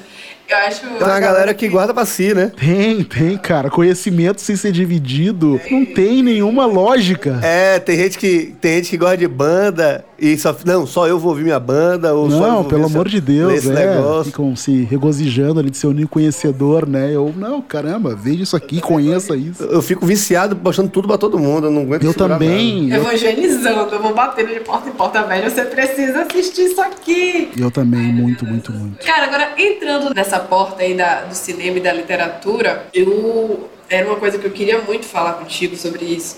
[0.48, 0.80] Eu acho.
[0.80, 2.50] Tem uma galera que guarda pra si, né?
[2.58, 3.68] Tem, tem, cara.
[3.68, 7.38] Conhecimento sem ser dividido não tem nenhuma lógica.
[7.42, 11.18] É, tem gente que tem gente que gosta de banda e só, não, só eu
[11.18, 12.14] vou ouvir minha banda.
[12.14, 13.86] Ou não, pelo amor de Deus, é.
[13.88, 14.32] Negócio.
[14.32, 17.14] Ficam se regozijando ali de ser único conhecedor, né?
[17.14, 19.62] Eu, não, caramba, veja isso aqui, conheça isso.
[19.62, 22.90] Eu fico viciado postando tudo pra todo mundo, eu não aguento Eu também.
[22.90, 23.02] Eu...
[23.02, 25.50] Evangelizando, eu vou batendo de porta em porta, velho.
[25.50, 27.50] Você precisa assistir isso aqui.
[27.56, 29.04] Eu também, muito, muito, muito.
[29.04, 33.68] Cara, agora entrando nessa porta aí da, do cinema e da literatura, eu.
[33.90, 36.36] Era uma coisa que eu queria muito falar contigo sobre isso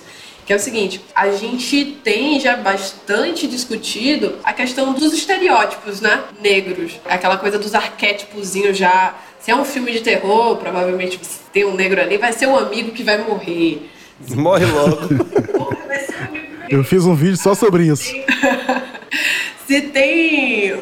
[0.51, 6.25] que é o seguinte: a gente tem já bastante discutido a questão dos estereótipos, né?
[6.43, 6.99] Negros.
[7.05, 9.15] Aquela coisa dos arquétipos já.
[9.39, 12.57] Se é um filme de terror, provavelmente você tem um negro ali, vai ser um
[12.57, 13.89] amigo que vai morrer.
[14.35, 14.99] Morre logo.
[16.69, 18.13] Eu fiz um vídeo só sobre isso.
[19.69, 20.75] Se tem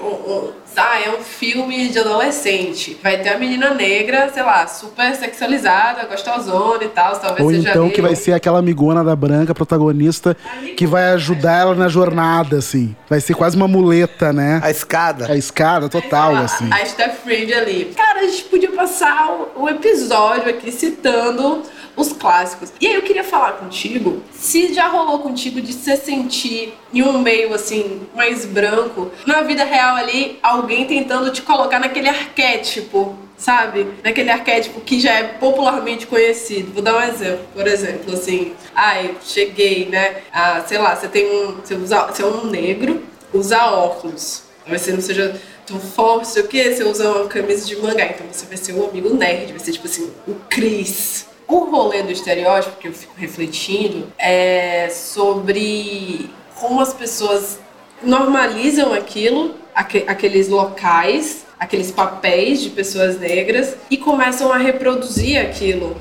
[0.78, 2.98] ah, é um filme de adolescente.
[3.02, 7.18] Vai ter a menina negra, sei lá, super sexualizada, gostosona e tal.
[7.18, 10.36] Talvez Ou seja então que vai ser aquela amigona da branca, protagonista,
[10.76, 12.94] que vai ajudar ela na jornada, assim.
[13.08, 14.60] Vai ser quase uma muleta, né?
[14.62, 15.30] A escada.
[15.30, 16.68] A escada, total, a, assim.
[16.72, 17.92] A Steph Friend ali.
[17.96, 21.62] Cara, a gente podia passar o, o episódio aqui citando
[21.98, 22.72] os clássicos.
[22.80, 27.18] E aí eu queria falar contigo se já rolou contigo de se sentir em um
[27.18, 33.86] meio assim mais branco, na vida real ali, alguém tentando te colocar naquele arquétipo sabe?
[34.02, 36.72] Naquele arquétipo que já é popularmente conhecido.
[36.72, 40.22] Vou dar um exemplo, por exemplo, assim, ai, cheguei, né?
[40.32, 41.52] Ah, sei lá, você tem um.
[41.52, 43.00] Você, usa, você é um negro,
[43.32, 44.42] usa óculos.
[44.64, 48.06] Talvez você não seja tão forte, sei o quê, você usa uma camisa de mangá,
[48.06, 52.02] então você vai ser um amigo nerd, vai ser tipo assim, o Chris o rolê
[52.02, 57.58] do estereótipo que eu fico refletindo é sobre como as pessoas
[58.02, 65.96] normalizam aquilo, aqueles locais, aqueles papéis de pessoas negras e começam a reproduzir aquilo.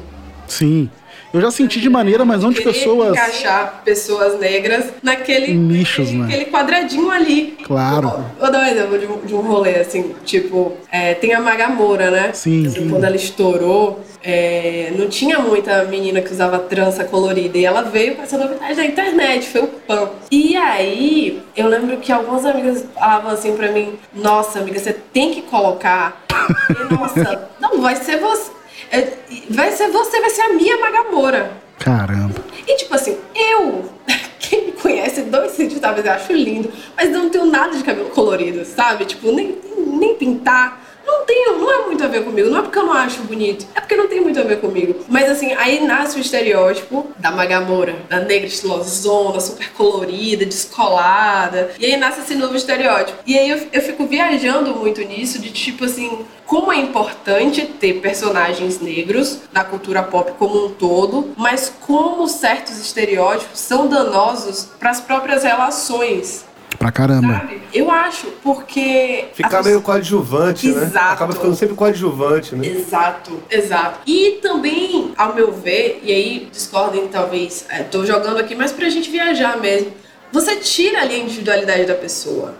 [0.47, 0.89] Sim.
[1.33, 3.12] Eu já senti de maneira, mas não de pessoas.
[3.12, 5.53] encaixar pessoas negras naquele.
[5.53, 6.25] Nichos, né?
[6.25, 7.57] Aquele quadradinho ali.
[7.63, 8.10] Claro.
[8.10, 11.41] Vou, vou dar um exemplo de um, de um rolê, assim, tipo, é, tem a
[11.41, 12.31] Magamora, né?
[12.33, 12.65] Sim.
[12.65, 17.57] Assim, quando ela estourou, é, não tinha muita menina que usava trança colorida.
[17.57, 20.09] E ela veio com essa novidade da internet, foi o PAN.
[20.29, 25.33] E aí, eu lembro que algumas amigas falavam assim pra mim: Nossa, amiga, você tem
[25.33, 26.25] que colocar.
[26.69, 28.51] E, nossa, não, vai ser você.
[28.91, 29.13] É,
[29.49, 31.49] vai ser você, vai ser a minha Magamora.
[31.79, 32.35] Caramba.
[32.67, 33.85] E tipo assim, eu,
[34.39, 38.65] quem me conhece, dois centímetros eu acho lindo, mas não tenho nada de cabelo colorido,
[38.65, 39.05] sabe?
[39.05, 40.85] Tipo, nem, nem pintar.
[41.07, 42.49] Não tenho, não é muito a ver comigo.
[42.49, 45.05] Não é porque eu não acho bonito, é porque não tem muito a ver comigo.
[45.07, 51.71] Mas assim, aí nasce o estereótipo da Magamora, da negra estilosona, super colorida, descolada.
[51.79, 53.17] E aí nasce esse novo estereótipo.
[53.25, 58.01] E aí eu, eu fico viajando muito nisso, de tipo assim, como é importante ter
[58.01, 64.89] personagens negros na cultura pop como um todo, mas como certos estereótipos são danosos para
[64.89, 66.46] as próprias relações
[66.77, 67.34] Pra caramba.
[67.34, 67.62] Sabe?
[67.73, 69.25] Eu acho, porque.
[69.34, 70.84] Ficar meio coadjuvante, né?
[70.84, 71.13] Exato.
[71.13, 72.67] Acaba ficando sempre coadjuvante, né?
[72.67, 73.99] Exato, exato.
[74.06, 78.89] E também, ao meu ver, e aí discordem talvez, é, tô jogando aqui, mas pra
[78.89, 79.91] gente viajar mesmo.
[80.32, 82.53] Você tira ali a individualidade da pessoa.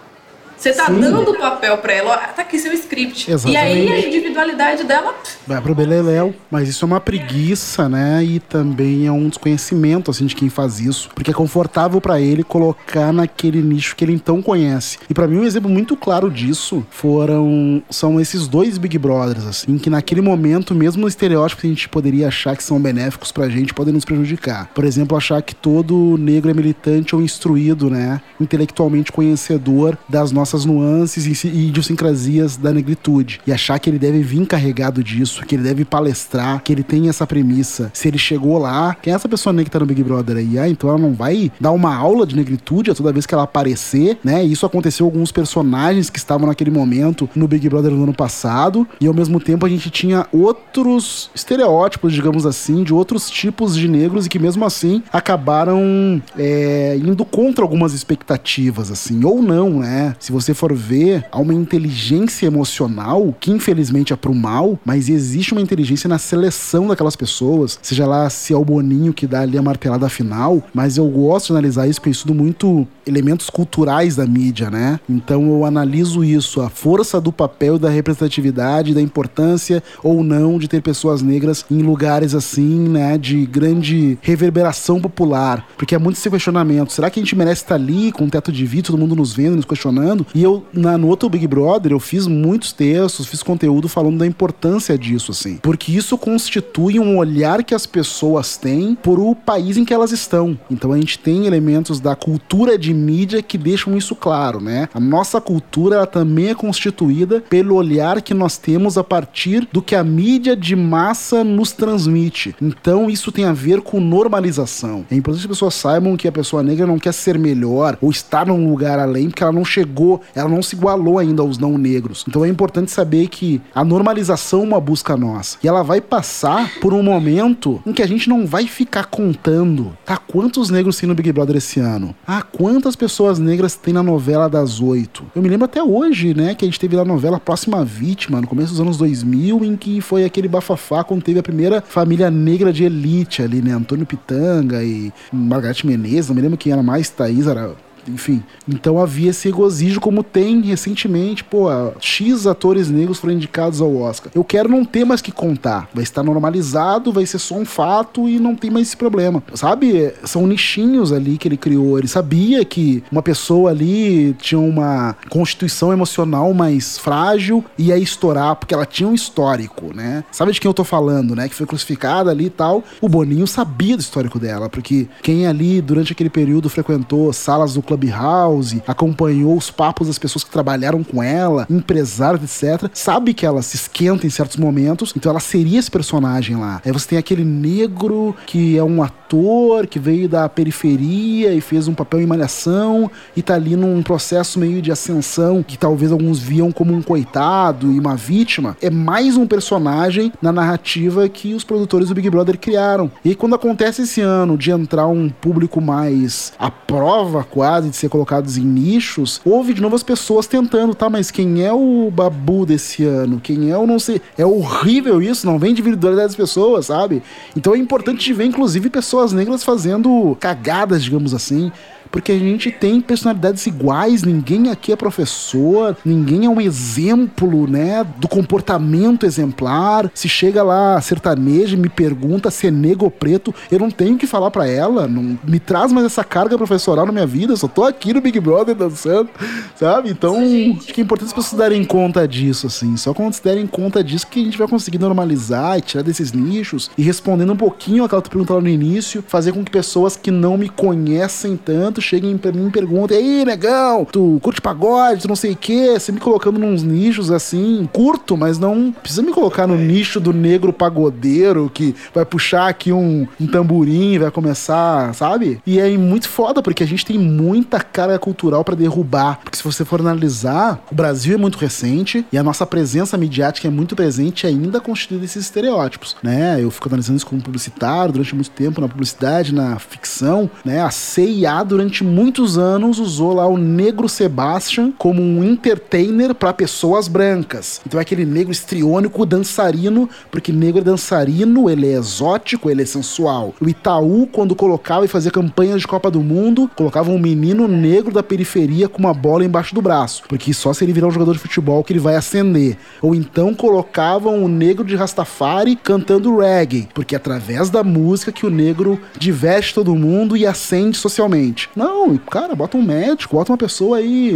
[0.58, 1.00] Você tá Sim.
[1.00, 3.30] dando o papel pra ela, tá aqui seu script.
[3.32, 3.54] Exatamente.
[3.54, 5.14] E aí a individualidade dela.
[5.46, 8.24] Vai pro Beleléu, mas isso é uma preguiça, né?
[8.24, 11.10] E também é um desconhecimento, assim, de quem faz isso.
[11.14, 14.98] Porque é confortável pra ele colocar naquele nicho que ele então conhece.
[15.08, 17.84] E pra mim, um exemplo muito claro disso foram...
[17.90, 21.88] São esses dois Big Brothers, assim, que naquele momento, mesmo no estereótipo que a gente
[21.88, 24.72] poderia achar que são benéficos pra gente, podem nos prejudicar.
[24.74, 28.20] Por exemplo, achar que todo negro é militante ou instruído, né?
[28.42, 33.40] Intelectualmente conhecedor das nossas nuances e si- idiosincrasias da negritude.
[33.46, 37.10] E achar que ele deve vir carregado disso, que ele deve palestrar, que ele tem
[37.10, 37.90] essa premissa.
[37.94, 40.58] Se ele chegou lá, quem é essa pessoa negra que tá no Big Brother aí?
[40.60, 43.44] Ah, então ela não vai dar uma aula de negritude a toda vez que ela
[43.44, 44.44] aparecer, né?
[44.44, 48.88] Isso aconteceu com alguns personagens que estavam naquele momento no Big Brother no ano passado.
[49.00, 53.88] E ao mesmo tempo a gente tinha outros estereótipos, digamos assim, de outros tipos de
[53.88, 60.16] negros e que mesmo assim acabaram é, indo contra algumas expectativas, assim, ou não, né?
[60.20, 65.52] Se você for ver, há uma inteligência emocional que infelizmente é pro mal, mas existe
[65.52, 69.58] uma inteligência na seleção daquelas pessoas, seja lá se é o Boninho que dá ali
[69.58, 74.16] a martelada final, mas eu gosto de analisar isso porque eu estudo muito elementos culturais
[74.16, 75.00] da mídia, né?
[75.10, 80.68] Então eu analiso isso, a força do papel da representatividade, da importância ou não de
[80.68, 86.30] ter pessoas negras em lugares assim, né, de grande reverberação popular, porque é muito esse
[86.30, 89.16] questionamento, será que a gente merece estar ali com um teto de vidro, todo mundo
[89.16, 90.26] nos vendo, nos questionando?
[90.34, 94.28] E eu, na, no outro Big Brother, eu fiz muitos textos, fiz conteúdo falando da
[94.28, 99.78] importância disso, assim, porque isso constitui um olhar que as pessoas têm por o país
[99.78, 100.58] em que elas estão.
[100.70, 104.90] Então a gente tem elementos da cultura de mídia que deixam isso claro, né?
[104.94, 109.96] A nossa cultura também é constituída pelo olhar que nós temos a partir do que
[109.96, 112.56] a mídia de massa nos transmite.
[112.62, 115.06] Então isso tem a ver com normalização.
[115.10, 118.10] É importante que as pessoas saibam que a pessoa negra não quer ser melhor ou
[118.10, 121.78] estar num lugar além porque ela não chegou, ela não se igualou ainda aos não
[121.78, 122.24] negros.
[122.28, 125.58] Então é importante saber que a normalização é uma busca nossa.
[125.64, 129.96] E ela vai passar por um momento em que a gente não vai ficar contando,
[130.06, 130.18] tá?
[130.18, 132.16] Quantos negros tem no Big Brother esse ano?
[132.26, 135.26] Ah, quantas pessoas negras tem na novela das oito?
[135.36, 138.42] Eu me lembro até hoje, né, que a gente teve lá a novela Próxima Vítima,
[138.42, 142.30] no começo dos anos 2000, em que foi aquele bafafá quando teve a primeira família
[142.30, 143.72] negra de elite ali, né?
[143.72, 147.76] Antônio Pitanga e Margareth Menezes, não me lembro quem era mais, Thaís, era
[148.08, 148.44] enfim.
[148.68, 151.68] Então havia esse regozijo, como tem recentemente, pô,
[152.00, 154.32] X atores negros foram indicados ao Oscar.
[154.34, 155.90] Eu quero não ter mais que contar.
[155.94, 159.44] Vai estar normalizado, vai ser só um fato e não tem mais esse problema.
[159.54, 160.14] Sabe?
[160.24, 161.98] São nichinhos ali que ele criou.
[161.98, 168.56] Ele sabia que uma pessoa ali tinha uma constituição emocional mais frágil e ia estourar,
[168.56, 170.24] porque ela tinha um histórico, né?
[170.32, 171.48] Sabe de quem eu tô falando, né?
[171.50, 172.84] Que foi crucificada ali e tal.
[173.02, 177.82] O Boninho sabia do histórico dela, porque quem ali durante aquele período frequentou salas do
[177.98, 183.62] Clubhouse, acompanhou os papos das pessoas que trabalharam com ela, empresários, etc., sabe que ela
[183.62, 186.82] se esquenta em certos momentos, então ela seria esse personagem lá.
[186.86, 191.88] Aí você tem aquele negro que é um ator que veio da periferia e fez
[191.88, 196.40] um papel em malhação e tá ali num processo meio de ascensão que talvez alguns
[196.40, 198.78] viam como um coitado e uma vítima.
[198.82, 203.12] É mais um personagem na narrativa que os produtores do Big Brother criaram.
[203.24, 207.96] E aí, quando acontece esse ano de entrar um público mais à prova quase de
[207.96, 211.10] ser colocados em nichos, houve de novo as pessoas tentando, tá?
[211.10, 213.40] Mas quem é o babu desse ano?
[213.40, 214.22] Quem é o não sei?
[214.38, 217.22] É horrível isso, não vem de individualidade das pessoas, sabe?
[217.56, 221.72] Então é importante ver, inclusive, pessoas negras fazendo cagadas, digamos assim.
[222.12, 228.06] Porque a gente tem personalidades iguais, ninguém aqui é professor, ninguém é um exemplo, né,
[228.18, 230.10] do comportamento exemplar.
[230.14, 234.18] Se chega lá sertaneja e me pergunta se é negro ou preto, eu não tenho
[234.18, 237.58] que falar para ela, não me traz mais essa carga professoral na minha vida, eu
[237.58, 239.30] só tô aqui no Big Brother dançando,
[239.76, 240.10] sabe?
[240.10, 240.38] Então,
[240.78, 242.96] acho que é importante as pessoas darem conta disso, assim.
[242.98, 246.32] Só quando se derem conta disso que a gente vai conseguir normalizar e tirar desses
[246.32, 250.16] nichos e respondendo um pouquinho aquela tua pergunta lá no início, fazer com que pessoas
[250.16, 255.22] que não me conhecem tanto cheguem pra mim e perguntem: Ei, negão, tu curte pagode,
[255.22, 259.22] tu não sei o que, você me colocando nos nichos assim, curto, mas não precisa
[259.22, 264.32] me colocar no nicho do negro pagodeiro que vai puxar aqui um, um tamborim, vai
[264.32, 265.62] começar, sabe?
[265.66, 269.40] E é muito foda, porque a gente tem muita carga cultural para derrubar.
[269.44, 273.68] Porque se você for analisar, o Brasil é muito recente e a nossa presença midiática
[273.68, 276.62] é muito presente ainda constituída desses estereótipos, né?
[276.62, 280.82] Eu fico analisando isso como publicitário durante muito tempo na publicidade, na ficção, né?
[280.82, 287.08] A CIA durante muitos anos usou lá o negro Sebastian como um entertainer para pessoas
[287.08, 287.82] brancas.
[287.86, 292.86] Então é aquele negro estriônico dançarino, porque negro é dançarino, ele é exótico, ele é
[292.86, 293.54] sensual.
[293.62, 298.14] O Itaú, quando colocava e fazia campanhas de Copa do Mundo, colocava um menino negro
[298.14, 301.34] da periferia com uma bola embaixo do braço, porque só se ele virar um jogador
[301.34, 302.78] de futebol que ele vai acender.
[303.02, 308.46] Ou então colocavam o negro de Rastafari cantando reggae, porque é através da música que
[308.46, 311.70] o negro diverte todo mundo e acende socialmente.
[311.78, 314.34] Não, cara, bota um médico, bota uma pessoa aí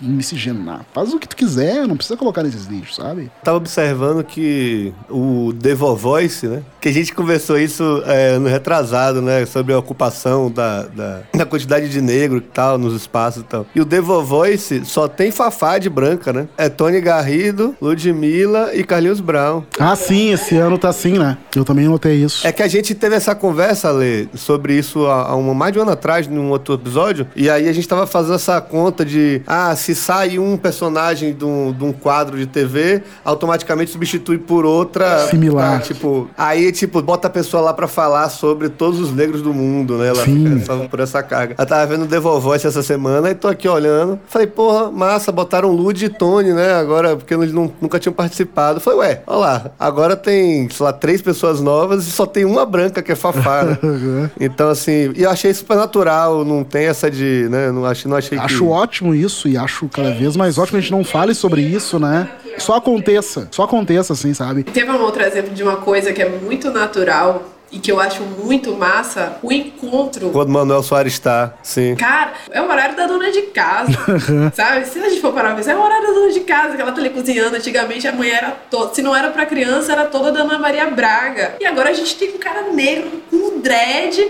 [0.00, 0.84] miscigenar.
[0.92, 3.30] Faz o que tu quiser, não precisa colocar nesses lixos, sabe?
[3.42, 6.62] Tava observando que o Devo Voice, né?
[6.80, 9.44] Que a gente conversou isso é, no retrasado, né?
[9.46, 13.66] Sobre a ocupação da, da, da, quantidade de negro e tal, nos espaços e tal.
[13.74, 16.48] E o Devo Voice só tem Fafá de branca, né?
[16.56, 19.64] É Tony Garrido, Ludmilla e Carlinhos Brown.
[19.78, 21.36] Ah, sim, esse ano tá assim, né?
[21.54, 22.46] Eu também notei isso.
[22.46, 25.82] É que a gente teve essa conversa, Lê, sobre isso há, há mais de um
[25.82, 29.74] ano atrás, num outro episódio, e aí a gente tava fazendo essa conta de, ah,
[29.76, 35.26] se sai um personagem de um, de um quadro de TV, automaticamente substitui por outra.
[35.28, 35.80] Similar.
[35.80, 39.52] Tá, tipo, aí, tipo, bota a pessoa lá pra falar sobre todos os negros do
[39.52, 40.08] mundo, né?
[40.08, 40.44] Ela Sim.
[40.44, 41.54] fica só por essa carga.
[41.58, 44.18] Eu tava vendo The Voice essa semana e tô aqui olhando.
[44.26, 46.74] Falei, porra, massa, botaram Lud e Tony, né?
[46.74, 48.80] Agora, porque eles não, nunca tinham participado.
[48.80, 52.64] Falei, ué, olha lá, agora tem, sei lá, três pessoas novas e só tem uma
[52.64, 53.78] branca que é Fafá, né?
[54.40, 57.70] então, assim, e eu achei super natural, não tem essa de, né?
[57.70, 58.64] Não achei, não achei Acho que...
[58.64, 61.98] ótimo isso e acho cada vez mais ótimo que a gente não fale sobre isso,
[61.98, 62.28] né?
[62.58, 64.64] Só aconteça, só aconteça assim, sabe?
[64.64, 68.22] Teve um outro exemplo de uma coisa que é muito natural e que eu acho
[68.22, 70.30] muito massa, o encontro.
[70.30, 71.94] Quando Manuel Soares está, sim.
[71.94, 73.92] Cara, é o horário da dona de casa,
[74.54, 74.86] sabe?
[74.86, 76.82] Se a gente for parar pra pensar, é o horário da dona de casa, que
[76.82, 77.56] ela tá ali cozinhando.
[77.56, 80.86] Antigamente a mãe era toda, se não era pra criança, era toda da Ana Maria
[80.90, 81.54] Braga.
[81.60, 84.20] E agora a gente tem um cara negro com um dread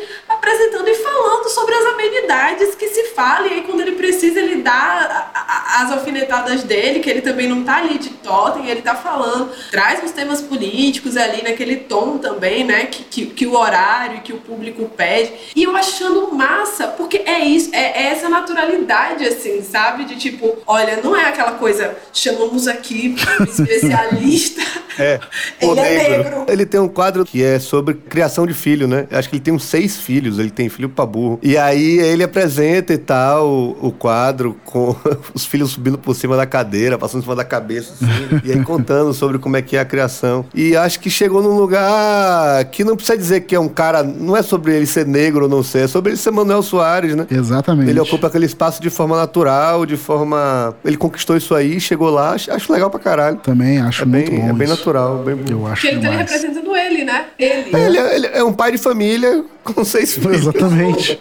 [0.41, 3.47] apresentando e falando sobre as amenidades que se fala.
[3.47, 7.47] E aí quando ele precisa, ele dá a, a, as alfinetadas dele, que ele também
[7.47, 9.51] não tá ali de totem, ele tá falando.
[9.71, 12.87] Traz os temas políticos ali naquele tom também, né?
[12.87, 15.33] que, que que o horário que o público pede.
[15.55, 20.05] E eu achando massa, porque é isso, é, é essa naturalidade, assim, sabe?
[20.05, 24.63] De tipo, olha, não é aquela coisa, chamamos aqui um especialista.
[24.99, 25.21] é,
[25.61, 25.85] ele negro.
[25.85, 26.47] é negro.
[26.49, 29.07] Ele tem um quadro que é sobre criação de filho, né?
[29.11, 31.39] Acho que ele tem uns seis filhos, ele tem filho pra burro.
[31.43, 34.95] E aí ele apresenta e tal o, o quadro com
[35.35, 38.63] os filhos subindo por cima da cadeira, passando em cima da cabeça, assim, e aí
[38.63, 40.45] contando sobre como é que é a criação.
[40.55, 44.03] E acho que chegou num lugar que não precisa dizer que é um cara.
[44.03, 47.15] Não é sobre ele ser negro ou não ser, é sobre ele ser Manuel Soares,
[47.15, 47.27] né?
[47.31, 47.91] Exatamente.
[47.91, 50.75] Ele ocupa aquele espaço de forma natural, de forma.
[50.85, 53.37] Ele conquistou isso aí, chegou lá, acho, acho legal pra caralho.
[53.39, 54.49] Também acho é muito bem, bom.
[54.49, 54.77] É bem isso.
[54.77, 55.51] natural, bem bom.
[55.51, 57.27] Eu acho Porque ele tá representando ele, né?
[57.39, 57.77] Ele.
[57.77, 60.39] Ele, é- ele é um pai de família com seis filhos.
[60.43, 61.21] Exatamente.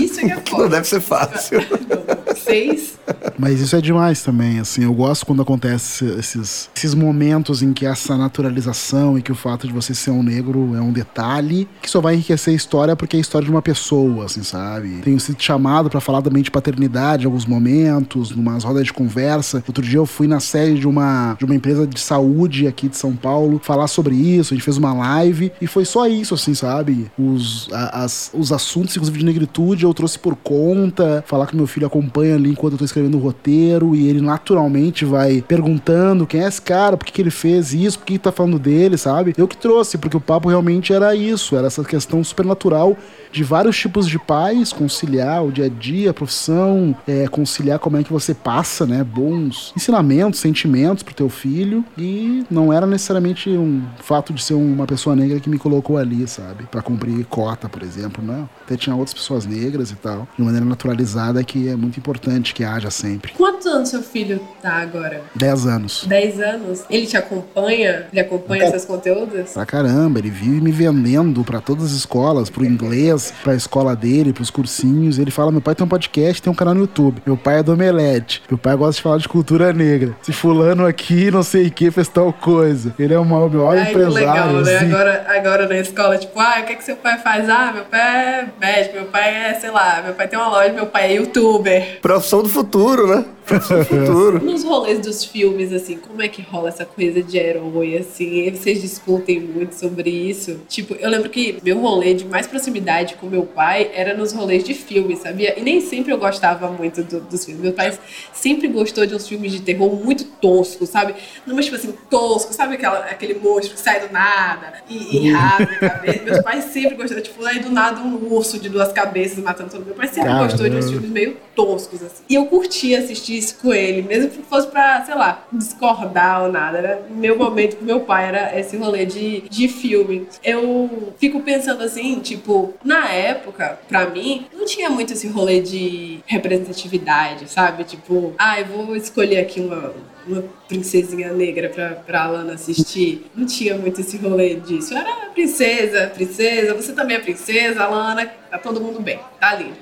[0.00, 0.68] Isso que é Que não foda.
[0.70, 1.60] deve ser fácil.
[2.38, 2.98] Seis.
[3.38, 4.82] Mas isso é demais também, assim.
[4.84, 9.66] Eu gosto quando acontece esses, esses momentos em que essa naturalização e que o fato
[9.66, 13.16] de você ser um negro é um detalhe que só vai enriquecer a história porque
[13.16, 15.00] é a história de uma pessoa, assim, sabe?
[15.02, 19.62] Tenho sido chamado pra falar também de paternidade em alguns momentos, numas rodas de conversa.
[19.68, 22.96] Outro dia eu fui na sede de uma, de uma empresa de saúde aqui de
[22.96, 24.52] São Paulo falar sobre isso.
[24.52, 27.10] A gente fez uma live e foi só isso, assim, sabe?
[27.18, 31.66] Os, a- as, os assuntos, inclusive de negritude, eu trouxe por conta, falar que meu
[31.66, 36.42] filho acompanha ali enquanto eu tô escrevendo o roteiro e ele naturalmente vai perguntando quem
[36.42, 38.96] é esse cara, por que, que ele fez isso, por que, que tá falando dele,
[38.96, 39.34] sabe?
[39.36, 42.96] Eu que trouxe, porque o papo realmente era isso, era essa questão supernatural
[43.36, 47.98] de vários tipos de pais, conciliar o dia a dia, a profissão, é, conciliar como
[47.98, 49.04] é que você passa, né?
[49.04, 51.84] Bons ensinamentos, sentimentos pro teu filho.
[51.98, 56.26] E não era necessariamente um fato de ser uma pessoa negra que me colocou ali,
[56.26, 56.66] sabe?
[56.70, 58.48] para cumprir cota, por exemplo, né?
[58.64, 62.64] Até tinha outras pessoas negras e tal, de maneira naturalizada, que é muito importante que
[62.64, 63.32] haja sempre.
[63.32, 65.22] Quantos anos seu filho tá agora?
[65.34, 66.04] Dez anos.
[66.06, 66.84] Dez anos?
[66.88, 68.06] Ele te acompanha?
[68.10, 68.70] Ele acompanha é.
[68.70, 69.52] seus conteúdos?
[69.52, 74.32] Pra caramba, ele vive me vendendo para todas as escolas, pro inglês, pra escola dele,
[74.32, 75.18] pros cursinhos.
[75.18, 77.22] Ele fala: meu pai tem um podcast, tem um canal no YouTube.
[77.24, 78.42] Meu pai é do Omelete.
[78.48, 80.16] Meu pai gosta de falar de cultura negra.
[80.22, 82.94] Se fulano aqui, não sei o que, fez tal coisa.
[82.98, 84.14] Ele é o maior Ai, empresário.
[84.14, 84.76] Legal, né?
[84.76, 84.86] Assim.
[84.86, 87.48] Agora, agora na escola, tipo, ah, o que, é que seu pai faz?
[87.48, 90.72] Ah, meu pai é médico, meu pai é, sei lá, meu pai tem uma loja,
[90.72, 92.00] meu pai é youtuber.
[92.00, 93.24] Profissão do futuro, né?
[93.46, 94.42] futuro.
[94.44, 98.50] Nos rolês dos filmes, assim, como é que rola essa coisa de herói, assim?
[98.50, 100.60] Vocês discutem muito sobre isso?
[100.68, 104.64] Tipo, eu lembro que meu rolê de mais proximidade com meu pai era nos rolês
[104.64, 105.58] de filme, sabia?
[105.58, 107.62] E nem sempre eu gostava muito do, dos filmes.
[107.62, 107.96] Meu pai
[108.32, 111.14] sempre gostou de uns filmes de terror muito toscos, sabe?
[111.46, 115.32] Não, mas tipo assim, tosco, sabe aquela, aquele monstro que sai do nada e, e
[115.32, 116.22] rasga a cabeça?
[116.24, 119.78] Meus pais sempre gostaram, tipo, aí do nada um urso de duas cabeças matando todo
[119.80, 119.88] mundo.
[119.88, 120.44] Meu pai sempre Caramba.
[120.44, 122.22] gostou de uns filmes meio toscos, assim.
[122.28, 126.52] E eu curtia assistir isso com ele, mesmo que fosse pra, sei lá, discordar ou
[126.52, 126.78] nada.
[126.78, 130.26] Era meu momento com meu pai, era esse rolê de, de filme.
[130.44, 136.20] Eu fico pensando assim, tipo, na época, pra mim, não tinha muito esse rolê de
[136.26, 137.84] representatividade, sabe?
[137.84, 139.94] Tipo, ah, eu vou escolher aqui uma
[140.26, 143.30] uma princesinha negra pra, pra Alana assistir.
[143.34, 144.92] Não tinha muito esse rolê disso.
[144.92, 149.76] Era princesa, princesa, você também é princesa, Alana, tá todo mundo bem, tá lindo.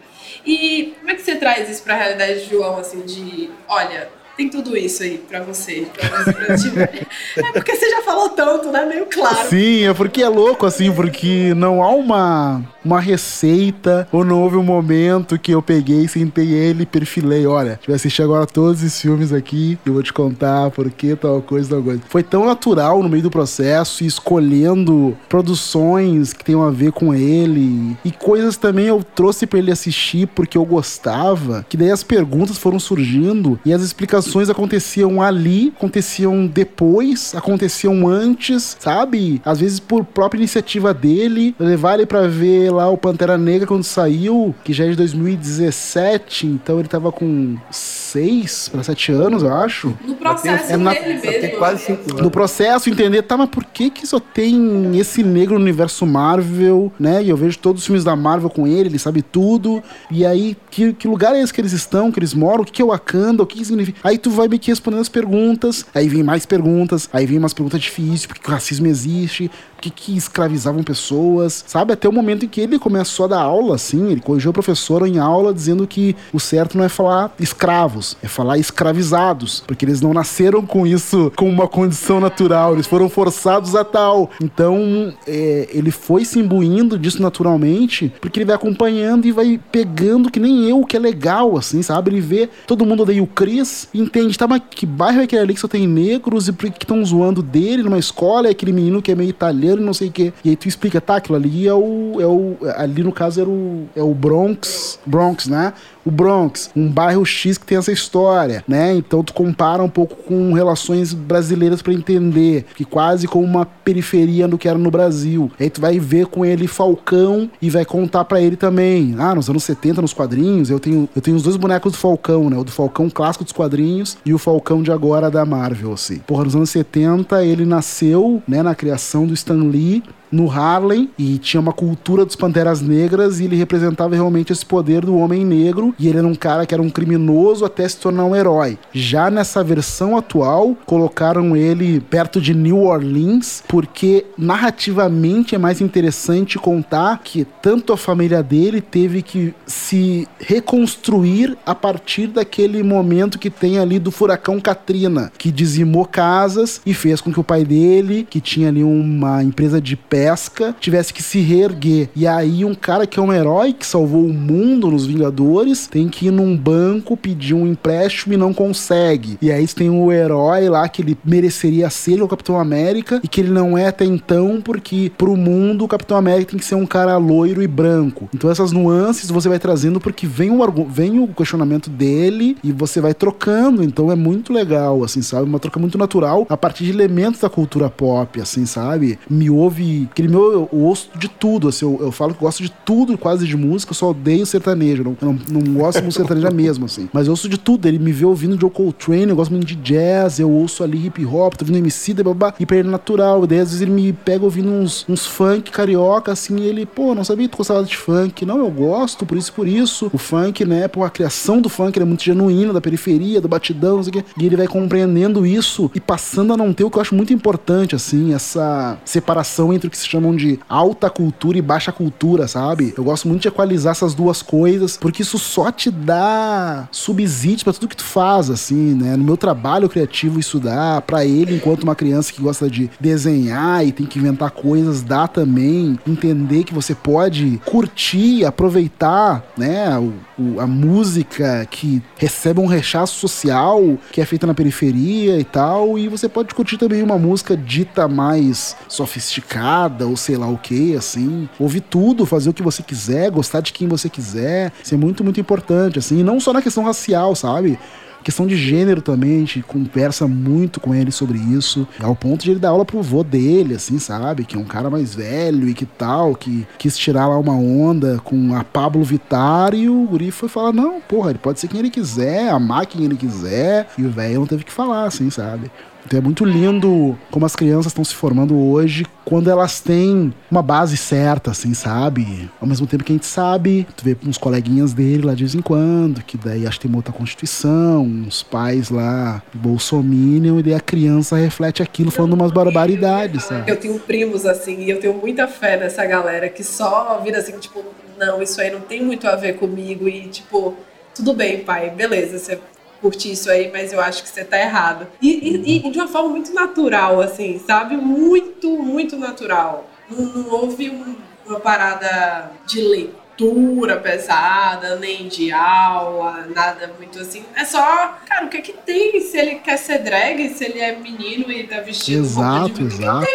[0.44, 4.10] E como é que você traz isso para a realidade de João, assim, de, olha,
[4.36, 8.70] tem tudo isso aí para você, pra você pra É porque você já falou tanto,
[8.70, 8.84] né?
[8.84, 9.48] Meio claro.
[9.48, 14.56] Sim, é porque é louco, assim, porque não há uma uma receita, ou não houve
[14.56, 17.46] um momento que eu peguei, sentei ele e perfilei.
[17.46, 21.40] Olha, vai assistir agora todos esses filmes aqui, eu vou te contar por que tal
[21.40, 22.02] coisa, tal coisa.
[22.10, 27.96] Foi tão natural no meio do processo, escolhendo produções que tenham a ver com ele,
[28.04, 32.58] e coisas também eu trouxe para ele assistir porque eu gostava, que daí as perguntas
[32.58, 39.40] foram surgindo e as explicações aconteciam ali, aconteciam depois, aconteciam antes, sabe?
[39.44, 43.84] Às vezes por própria iniciativa dele, levar ele para ver lá o Pantera Negra quando
[43.84, 49.52] saiu, que já é de 2017, então ele tava com 6 para 7 anos, eu
[49.52, 49.96] acho.
[50.06, 51.58] No processo é, na, dele mesmo.
[51.58, 52.22] Quase cinco anos.
[52.22, 56.92] No processo, entender, tá, mas por que que só tem esse negro no universo Marvel,
[56.98, 57.22] né?
[57.22, 59.82] E eu vejo todos os filmes da Marvel com ele, ele sabe tudo.
[60.10, 62.62] E aí, que, que lugar é esse que eles estão, que eles moram?
[62.62, 63.42] O que, que é Wakanda?
[63.42, 63.98] O que, que significa?
[64.02, 67.52] Aí tu vai meio que respondendo as perguntas, aí vem mais perguntas, aí vem umas
[67.52, 69.50] perguntas difíceis, porque o racismo existe,
[69.84, 71.92] que, que escravizavam pessoas, sabe?
[71.92, 75.06] Até o momento em que ele começou a dar aula, assim, ele corrigiu o professor
[75.06, 80.00] em aula dizendo que o certo não é falar escravos, é falar escravizados, porque eles
[80.00, 84.30] não nasceram com isso como uma condição natural, eles foram forçados a tal.
[84.42, 90.30] Então, é, ele foi se imbuindo disso naturalmente, porque ele vai acompanhando e vai pegando
[90.30, 92.10] que nem eu, que é legal, assim, sabe?
[92.10, 95.54] Ele vê todo mundo odeia o Chris, entende, tá, mas que bairro é aquele ali
[95.54, 98.48] que só tem negros e que estão zoando dele numa escola?
[98.48, 100.32] É aquele menino que é meio italiano e não sei o quê.
[100.44, 102.20] E aí tu explica, tá, aquilo ali é o.
[102.20, 105.72] É o ali no caso era o, é o Bronx, Bronx, né?
[106.04, 108.94] O Bronx, um bairro X que tem essa história, né?
[108.94, 114.46] Então tu compara um pouco com relações brasileiras para entender, que quase como uma periferia
[114.46, 115.50] do que era no Brasil.
[115.58, 119.14] Aí tu vai ver com ele Falcão e vai contar para ele também.
[119.18, 122.50] Ah, nos anos 70, nos quadrinhos, eu tenho, eu tenho os dois bonecos do Falcão,
[122.50, 122.56] né?
[122.58, 126.18] O do Falcão clássico dos quadrinhos e o Falcão de agora da Marvel, assim.
[126.18, 131.38] Porra, nos anos 70 ele nasceu, né, na criação do Stan Lee no Harlem e
[131.38, 135.94] tinha uma cultura dos Panteras Negras e ele representava realmente esse poder do homem negro
[135.98, 138.78] e ele era um cara que era um criminoso até se tornar um herói.
[138.92, 146.58] Já nessa versão atual, colocaram ele perto de New Orleans porque narrativamente é mais interessante
[146.58, 153.50] contar que tanto a família dele teve que se reconstruir a partir daquele momento que
[153.50, 158.26] tem ali do furacão Katrina, que dizimou casas e fez com que o pai dele,
[158.28, 162.08] que tinha ali uma empresa de pé grotesca tivesse que se reerguer.
[162.16, 166.08] E aí um cara que é um herói que salvou o mundo nos Vingadores tem
[166.08, 169.38] que ir num banco pedir um empréstimo e não consegue.
[169.40, 173.40] E aí tem o herói lá que ele mereceria ser o Capitão América e que
[173.40, 176.86] ele não é até então porque pro mundo o Capitão América tem que ser um
[176.86, 178.28] cara loiro e branco.
[178.34, 183.00] Então essas nuances você vai trazendo porque vem o, vem o questionamento dele e você
[183.00, 183.82] vai trocando.
[183.82, 185.48] Então é muito legal, assim, sabe?
[185.48, 189.18] Uma troca muito natural a partir de elementos da cultura pop, assim, sabe?
[189.28, 190.03] Me ouve.
[190.16, 193.56] Eu, eu ouço de tudo, assim, eu, eu, falo que gosto de tudo quase de
[193.56, 195.02] música, eu só odeio sertanejo.
[195.02, 197.08] Eu não, não, não gosto de música sertaneja mesmo, assim.
[197.12, 197.86] Mas eu ouço de tudo.
[197.86, 201.24] Ele me vê ouvindo Joe Coltrane, eu gosto muito de jazz, eu ouço ali hip
[201.24, 203.44] hop, tô ouvindo MC, babá, e pra ele natural.
[203.44, 206.86] E daí às vezes ele me pega ouvindo uns, uns funk carioca, assim, e ele,
[206.86, 208.44] pô, não sabia que tu gostava de funk.
[208.44, 210.10] Não, eu gosto, por isso por isso.
[210.12, 213.96] O funk, né, pô, a criação do funk é muito genuína, da periferia, do batidão,
[213.96, 214.24] não sei o quê.
[214.38, 217.32] E ele vai compreendendo isso e passando a não ter o que eu acho muito
[217.32, 222.48] importante, assim, essa separação entre o que se chamam de alta cultura e baixa cultura,
[222.48, 222.92] sabe?
[222.98, 227.72] Eu gosto muito de equalizar essas duas coisas, porque isso só te dá subsídios para
[227.72, 229.16] tudo que tu faz, assim, né?
[229.16, 231.00] No meu trabalho criativo, isso dá.
[231.00, 235.28] para ele, enquanto uma criança que gosta de desenhar e tem que inventar coisas, dá
[235.28, 235.96] também.
[236.06, 239.96] Entender que você pode curtir, aproveitar, né?
[239.96, 245.44] O, o, a música que recebe um rechaço social, que é feita na periferia e
[245.44, 250.58] tal, e você pode curtir também uma música dita mais sofisticada ou sei lá o
[250.58, 251.48] que, assim.
[251.58, 254.72] Ouvir tudo, fazer o que você quiser, gostar de quem você quiser.
[254.82, 256.20] Isso é muito, muito importante, assim.
[256.20, 257.78] E não só na questão racial, sabe?
[258.24, 262.52] Questão de gênero também, a gente conversa muito com ele sobre isso, ao ponto de
[262.52, 264.46] ele dar aula pro vô dele, assim, sabe?
[264.46, 268.18] Que é um cara mais velho e que tal, que quis tirar lá uma onda
[268.24, 271.80] com a Pablo Vittar e o Guri foi falar: não, porra, ele pode ser quem
[271.80, 275.70] ele quiser, amar quem ele quiser, e o velho não teve que falar, assim, sabe?
[276.06, 280.62] Então é muito lindo como as crianças estão se formando hoje quando elas têm uma
[280.62, 282.50] base certa, assim, sabe?
[282.60, 285.54] Ao mesmo tempo que a gente sabe, tu vê uns coleguinhas dele lá de vez
[285.54, 290.62] em quando, que daí acho que tem uma outra constituição, uns pais lá bolsominion, e
[290.62, 293.70] daí a criança reflete aquilo falando umas barbaridades, sabe?
[293.70, 297.58] Eu tenho primos, assim, e eu tenho muita fé nessa galera que só vira assim,
[297.58, 297.82] tipo,
[298.18, 300.74] não, isso aí não tem muito a ver comigo, e tipo,
[301.14, 302.58] tudo bem, pai, beleza, você
[303.04, 305.06] curtir isso aí, mas eu acho que você tá errado.
[305.20, 307.98] E, e, e de uma forma muito natural, assim, sabe?
[307.98, 309.86] Muito, muito natural.
[310.08, 311.14] Não, não houve um,
[311.46, 317.44] uma parada de leitura pesada, nem de aula, nada muito assim.
[317.54, 319.20] É só, cara, o que é que tem?
[319.20, 323.26] Se ele quer ser drag, se ele é menino e tá vestido Exato, exato.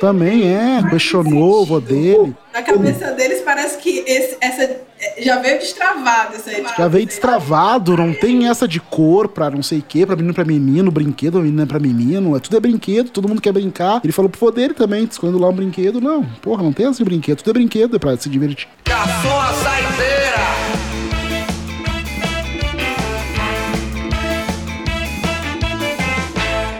[0.00, 2.34] Também é, questionou o vô dele.
[2.54, 4.80] Na cabeça deles parece que esse, essa
[5.18, 6.64] já veio destravado isso aí.
[6.76, 10.34] Já veio destravado, não tem essa de cor pra não sei o que, pra menino
[10.34, 12.36] pra menino, brinquedo pra menino pra menino.
[12.36, 14.00] É, tudo é brinquedo, todo mundo quer brincar.
[14.02, 16.00] Ele falou pro vô dele também, escolhendo lá um brinquedo.
[16.00, 18.68] Não, porra, não tem essa de brinquedo, tudo é brinquedo, é pra se divertir.
[18.84, 19.52] Garçom a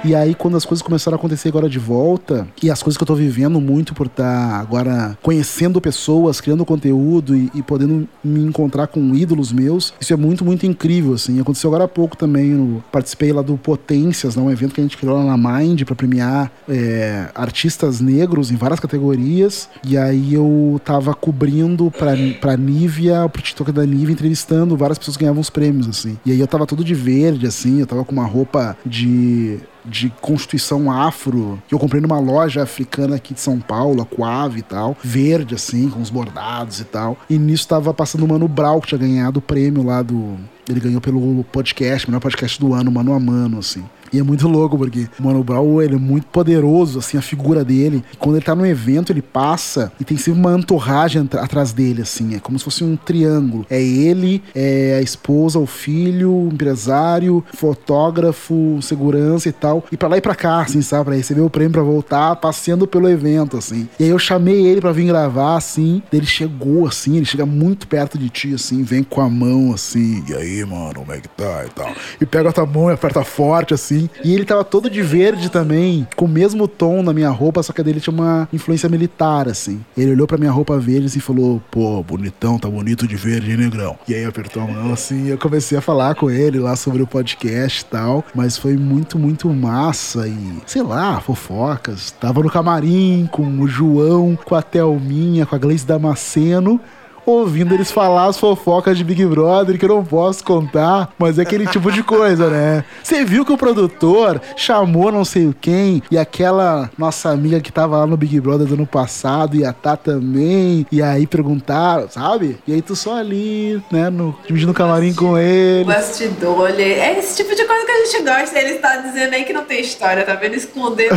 [0.02, 3.02] E aí, quando as coisas começaram a acontecer agora de volta, e as coisas que
[3.02, 8.08] eu tô vivendo muito por estar tá agora conhecendo pessoas, criando conteúdo e, e, podendo
[8.24, 11.38] me encontrar com ídolos meus, isso é muito, muito incrível, assim.
[11.38, 14.84] Aconteceu agora há pouco também, eu participei lá do Potências, né, um evento que a
[14.84, 19.68] gente criou lá na Mind para premiar é, artistas negros em várias categorias.
[19.84, 25.18] E aí eu tava cobrindo pra, pra Nívia, pro TikTok da Nívia, entrevistando várias pessoas
[25.18, 26.18] que ganhavam os prêmios, assim.
[26.24, 30.12] E aí eu tava todo de verde, assim, eu tava com uma roupa de de
[30.20, 34.96] constituição afro, que eu comprei numa loja africana aqui de São Paulo, Coave e tal,
[35.02, 37.16] verde assim, com os bordados e tal.
[37.28, 40.36] E nisso tava passando o Mano Brau, que tinha ganhado o prêmio lá do.
[40.68, 43.84] Ele ganhou pelo podcast, melhor podcast do ano, mano a mano, assim.
[44.12, 47.64] E é muito louco, porque o Mano Brown, ele é muito poderoso, assim, a figura
[47.64, 48.02] dele.
[48.12, 52.02] E quando ele tá no evento, ele passa e tem sempre uma entorragem atrás dele,
[52.02, 52.34] assim.
[52.34, 53.64] É como se fosse um triângulo.
[53.70, 59.84] É ele, é a esposa, o filho, o empresário, fotógrafo, segurança e tal.
[59.92, 61.04] E pra lá e pra cá, assim, sabe?
[61.04, 63.88] Pra receber o prêmio, pra voltar, passeando pelo evento, assim.
[63.98, 66.02] E aí eu chamei ele pra vir gravar, assim.
[66.12, 70.24] Ele chegou, assim, ele chega muito perto de ti, assim, vem com a mão, assim.
[70.28, 71.92] E aí, mano, como é que tá e tal.
[72.20, 74.10] E pega a tua mão e aperta forte, assim assim.
[74.24, 77.72] E ele tava todo de verde também, com o mesmo tom na minha roupa, só
[77.72, 79.80] que dele tinha uma influência militar, assim.
[79.96, 83.50] Ele olhou pra minha roupa verde assim, e falou: pô, bonitão, tá bonito de verde,
[83.50, 83.98] hein, negrão?
[84.08, 87.02] E aí apertou a mão assim, e eu comecei a falar com ele lá sobre
[87.02, 88.24] o podcast e tal.
[88.34, 92.10] Mas foi muito, muito massa e, sei lá, fofocas.
[92.12, 96.80] Tava no camarim com o João, com a Thelminha, com a Gleice Damasceno
[97.24, 101.42] ouvindo eles falar as fofocas de Big Brother que eu não posso contar, mas é
[101.42, 102.84] aquele tipo de coisa, né?
[103.02, 107.98] Você viu que o produtor chamou não sei quem e aquela nossa amiga que tava
[107.98, 112.58] lá no Big Brother do ano passado ia estar tá também, e aí perguntaram, sabe?
[112.66, 115.84] E aí tu só ali, né, no, dividindo o camarim com ele.
[115.84, 118.58] Bastidor, é esse tipo de coisa que a gente gosta.
[118.58, 120.54] Ele está dizendo aí que não tem história, tá vendo?
[120.54, 121.14] Escondendo.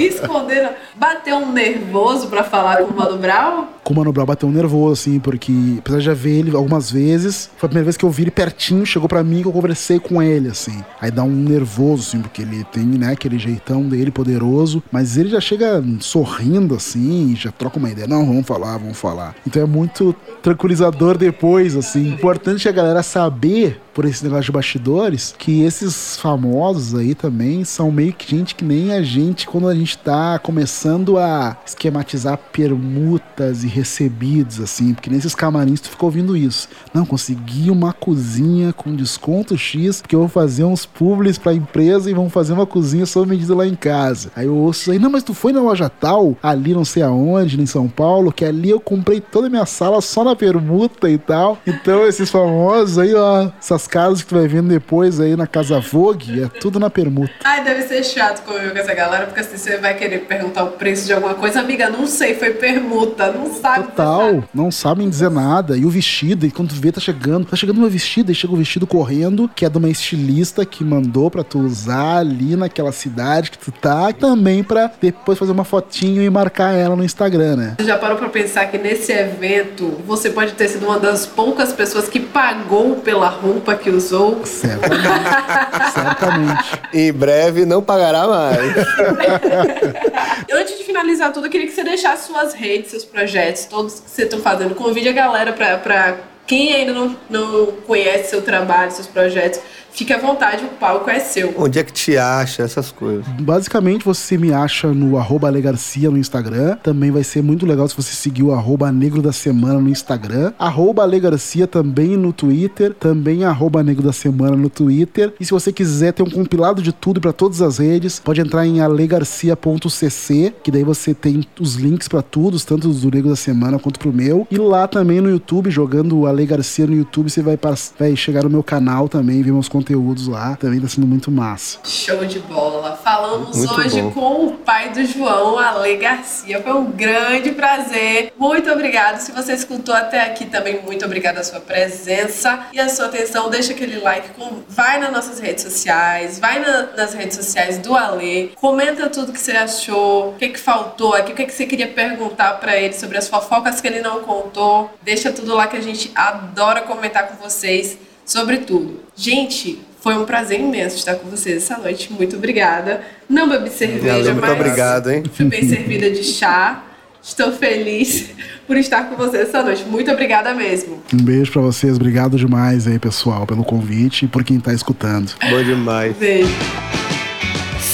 [0.00, 0.70] escondendo.
[0.94, 3.66] Bateu um nervoso pra falar com o Mano Brown?
[3.82, 6.90] Com o Mano Brown bateu um nervoso, assim, porque apesar de já ver ele algumas
[6.90, 9.52] vezes, foi a primeira vez que eu vi ele pertinho, chegou pra mim que eu
[9.52, 10.82] conversei com ele, assim.
[11.00, 15.30] Aí dá um nervoso, assim, porque ele tem, né, aquele jeitão dele poderoso, mas ele
[15.30, 18.06] já chega sorrindo, assim, já troca uma ideia.
[18.06, 19.34] Não, vamos falar, vamos falar.
[19.46, 22.08] Então é muito tranquilizador depois, assim.
[22.08, 27.90] Importante a galera saber por esse negócio de bastidores, que esses famosos aí também são
[27.90, 33.64] meio que gente que nem a gente quando a gente tá começando a esquematizar permutas
[33.64, 36.68] e recebidos, assim, porque nesses camarins tu ficou ouvindo isso.
[36.92, 42.10] Não, consegui uma cozinha com desconto X, porque eu vou fazer uns publis pra empresa
[42.10, 44.30] e vão fazer uma cozinha sob medida lá em casa.
[44.34, 47.60] Aí eu ouço aí, não, mas tu foi na loja tal, ali não sei aonde,
[47.60, 51.18] em São Paulo, que ali eu comprei toda a minha sala só na permuta e
[51.18, 51.58] tal.
[51.66, 55.80] Então esses famosos aí, ó, essas casas que tu vai vendo depois aí na Casa
[55.80, 57.32] Vogue, é tudo na permuta.
[57.44, 60.72] Ai, deve ser chato conviver com essa galera, porque assim, você vai querer perguntar o
[60.72, 63.88] preço de alguma coisa, amiga, não sei, foi permuta, não sabe.
[63.88, 65.76] Total, não sabem dizer nada.
[65.76, 68.52] E o vestido, e quando tu vê, tá chegando, tá chegando meu vestido, e chega
[68.52, 72.92] o vestido correndo, que é de uma estilista que mandou pra tu usar ali naquela
[72.92, 77.56] cidade que tu tá, também pra depois fazer uma fotinho e marcar ela no Instagram,
[77.56, 77.74] né?
[77.78, 81.72] Você já parou pra pensar que nesse evento você pode ter sido uma das poucas
[81.72, 84.44] pessoas que pagou pela roupa que usou.
[84.44, 85.02] Certamente.
[85.94, 86.80] Certamente.
[86.92, 88.74] Em breve não pagará mais.
[90.52, 94.10] Antes de finalizar tudo, eu queria que você deixasse suas redes, seus projetos, todos que
[94.10, 94.74] você está fazendo.
[94.74, 99.60] Convide a galera para quem ainda não, não conhece seu trabalho, seus projetos,
[99.96, 101.54] Fique à vontade, o palco é seu.
[101.56, 103.26] Onde é que te acha essas coisas?
[103.40, 106.76] Basicamente, você me acha no arroba Alegarcia no Instagram.
[106.82, 110.52] Também vai ser muito legal se você seguir o arroba Negro da Semana no Instagram.
[110.58, 112.92] Arroba Alegarcia também no Twitter.
[112.92, 115.32] Também arroba Negro da Semana no Twitter.
[115.40, 118.66] E se você quiser ter um compilado de tudo para todas as redes, pode entrar
[118.66, 123.78] em alegarcia.cc, que daí você tem os links para todos, tanto do Negro da Semana
[123.78, 124.46] quanto pro meu.
[124.50, 127.58] E lá também no YouTube, jogando o Ale Garcia no YouTube, você vai,
[127.98, 130.56] vai chegar no meu canal também, ver meus conteúdos conteúdos lá.
[130.56, 131.78] Também tá sendo muito massa.
[131.84, 132.96] Show de bola.
[132.96, 134.10] Falamos muito hoje bom.
[134.10, 136.60] com o pai do João, Ale Garcia.
[136.60, 138.32] Foi um grande prazer.
[138.36, 139.20] Muito obrigado.
[139.20, 143.48] Se você escutou até aqui também, muito obrigada a sua presença e a sua atenção.
[143.48, 144.30] Deixa aquele like,
[144.68, 146.88] vai nas nossas redes sociais, vai na...
[146.96, 151.32] nas redes sociais do Ale, comenta tudo que você achou, o que, que faltou aqui,
[151.32, 154.90] o que, que você queria perguntar para ele sobre as fofocas que ele não contou.
[155.02, 159.05] Deixa tudo lá que a gente adora comentar com vocês sobre tudo.
[159.16, 162.12] Gente, foi um prazer imenso estar com vocês essa noite.
[162.12, 163.00] Muito obrigada.
[163.28, 165.24] Não bebi cerveja, Valeu, muito mas obrigado, hein?
[165.32, 166.84] fui bem servida de chá.
[167.22, 168.30] Estou feliz
[168.68, 169.84] por estar com vocês essa noite.
[169.84, 171.02] Muito obrigada mesmo.
[171.12, 171.96] Um beijo para vocês.
[171.96, 175.32] Obrigado demais aí, pessoal, pelo convite e por quem tá escutando.
[175.50, 176.16] Bom demais.
[176.16, 176.54] Beijo.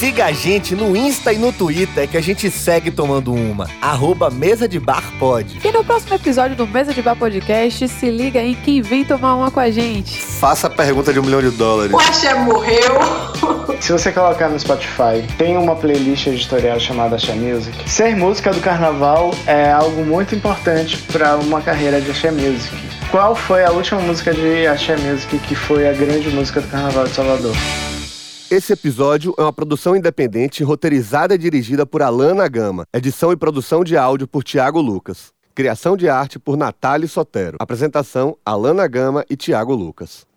[0.03, 3.69] Siga a gente no Insta e no Twitter que a gente segue tomando uma.
[3.81, 5.61] Arroba Mesa de Bar Pod.
[5.63, 9.33] E no próximo episódio do Mesa de Bar Podcast, se liga aí quem vem tomar
[9.35, 10.19] uma com a gente.
[10.19, 11.93] Faça a pergunta de um milhão de dólares.
[11.93, 12.99] O Axé morreu.
[13.79, 17.89] Se você colocar no Spotify, tem uma playlist editorial chamada Axé Music.
[17.89, 22.75] Ser música do carnaval é algo muito importante para uma carreira de Axé Music.
[23.09, 27.05] Qual foi a última música de Axé Music que foi a grande música do Carnaval
[27.05, 27.55] de Salvador?
[28.53, 32.85] Esse episódio é uma produção independente roteirizada e dirigida por Alana Gama.
[32.93, 35.33] Edição e produção de áudio por Tiago Lucas.
[35.55, 37.57] Criação de arte por Natália Sotero.
[37.59, 40.27] Apresentação: Alana Gama e Tiago Lucas.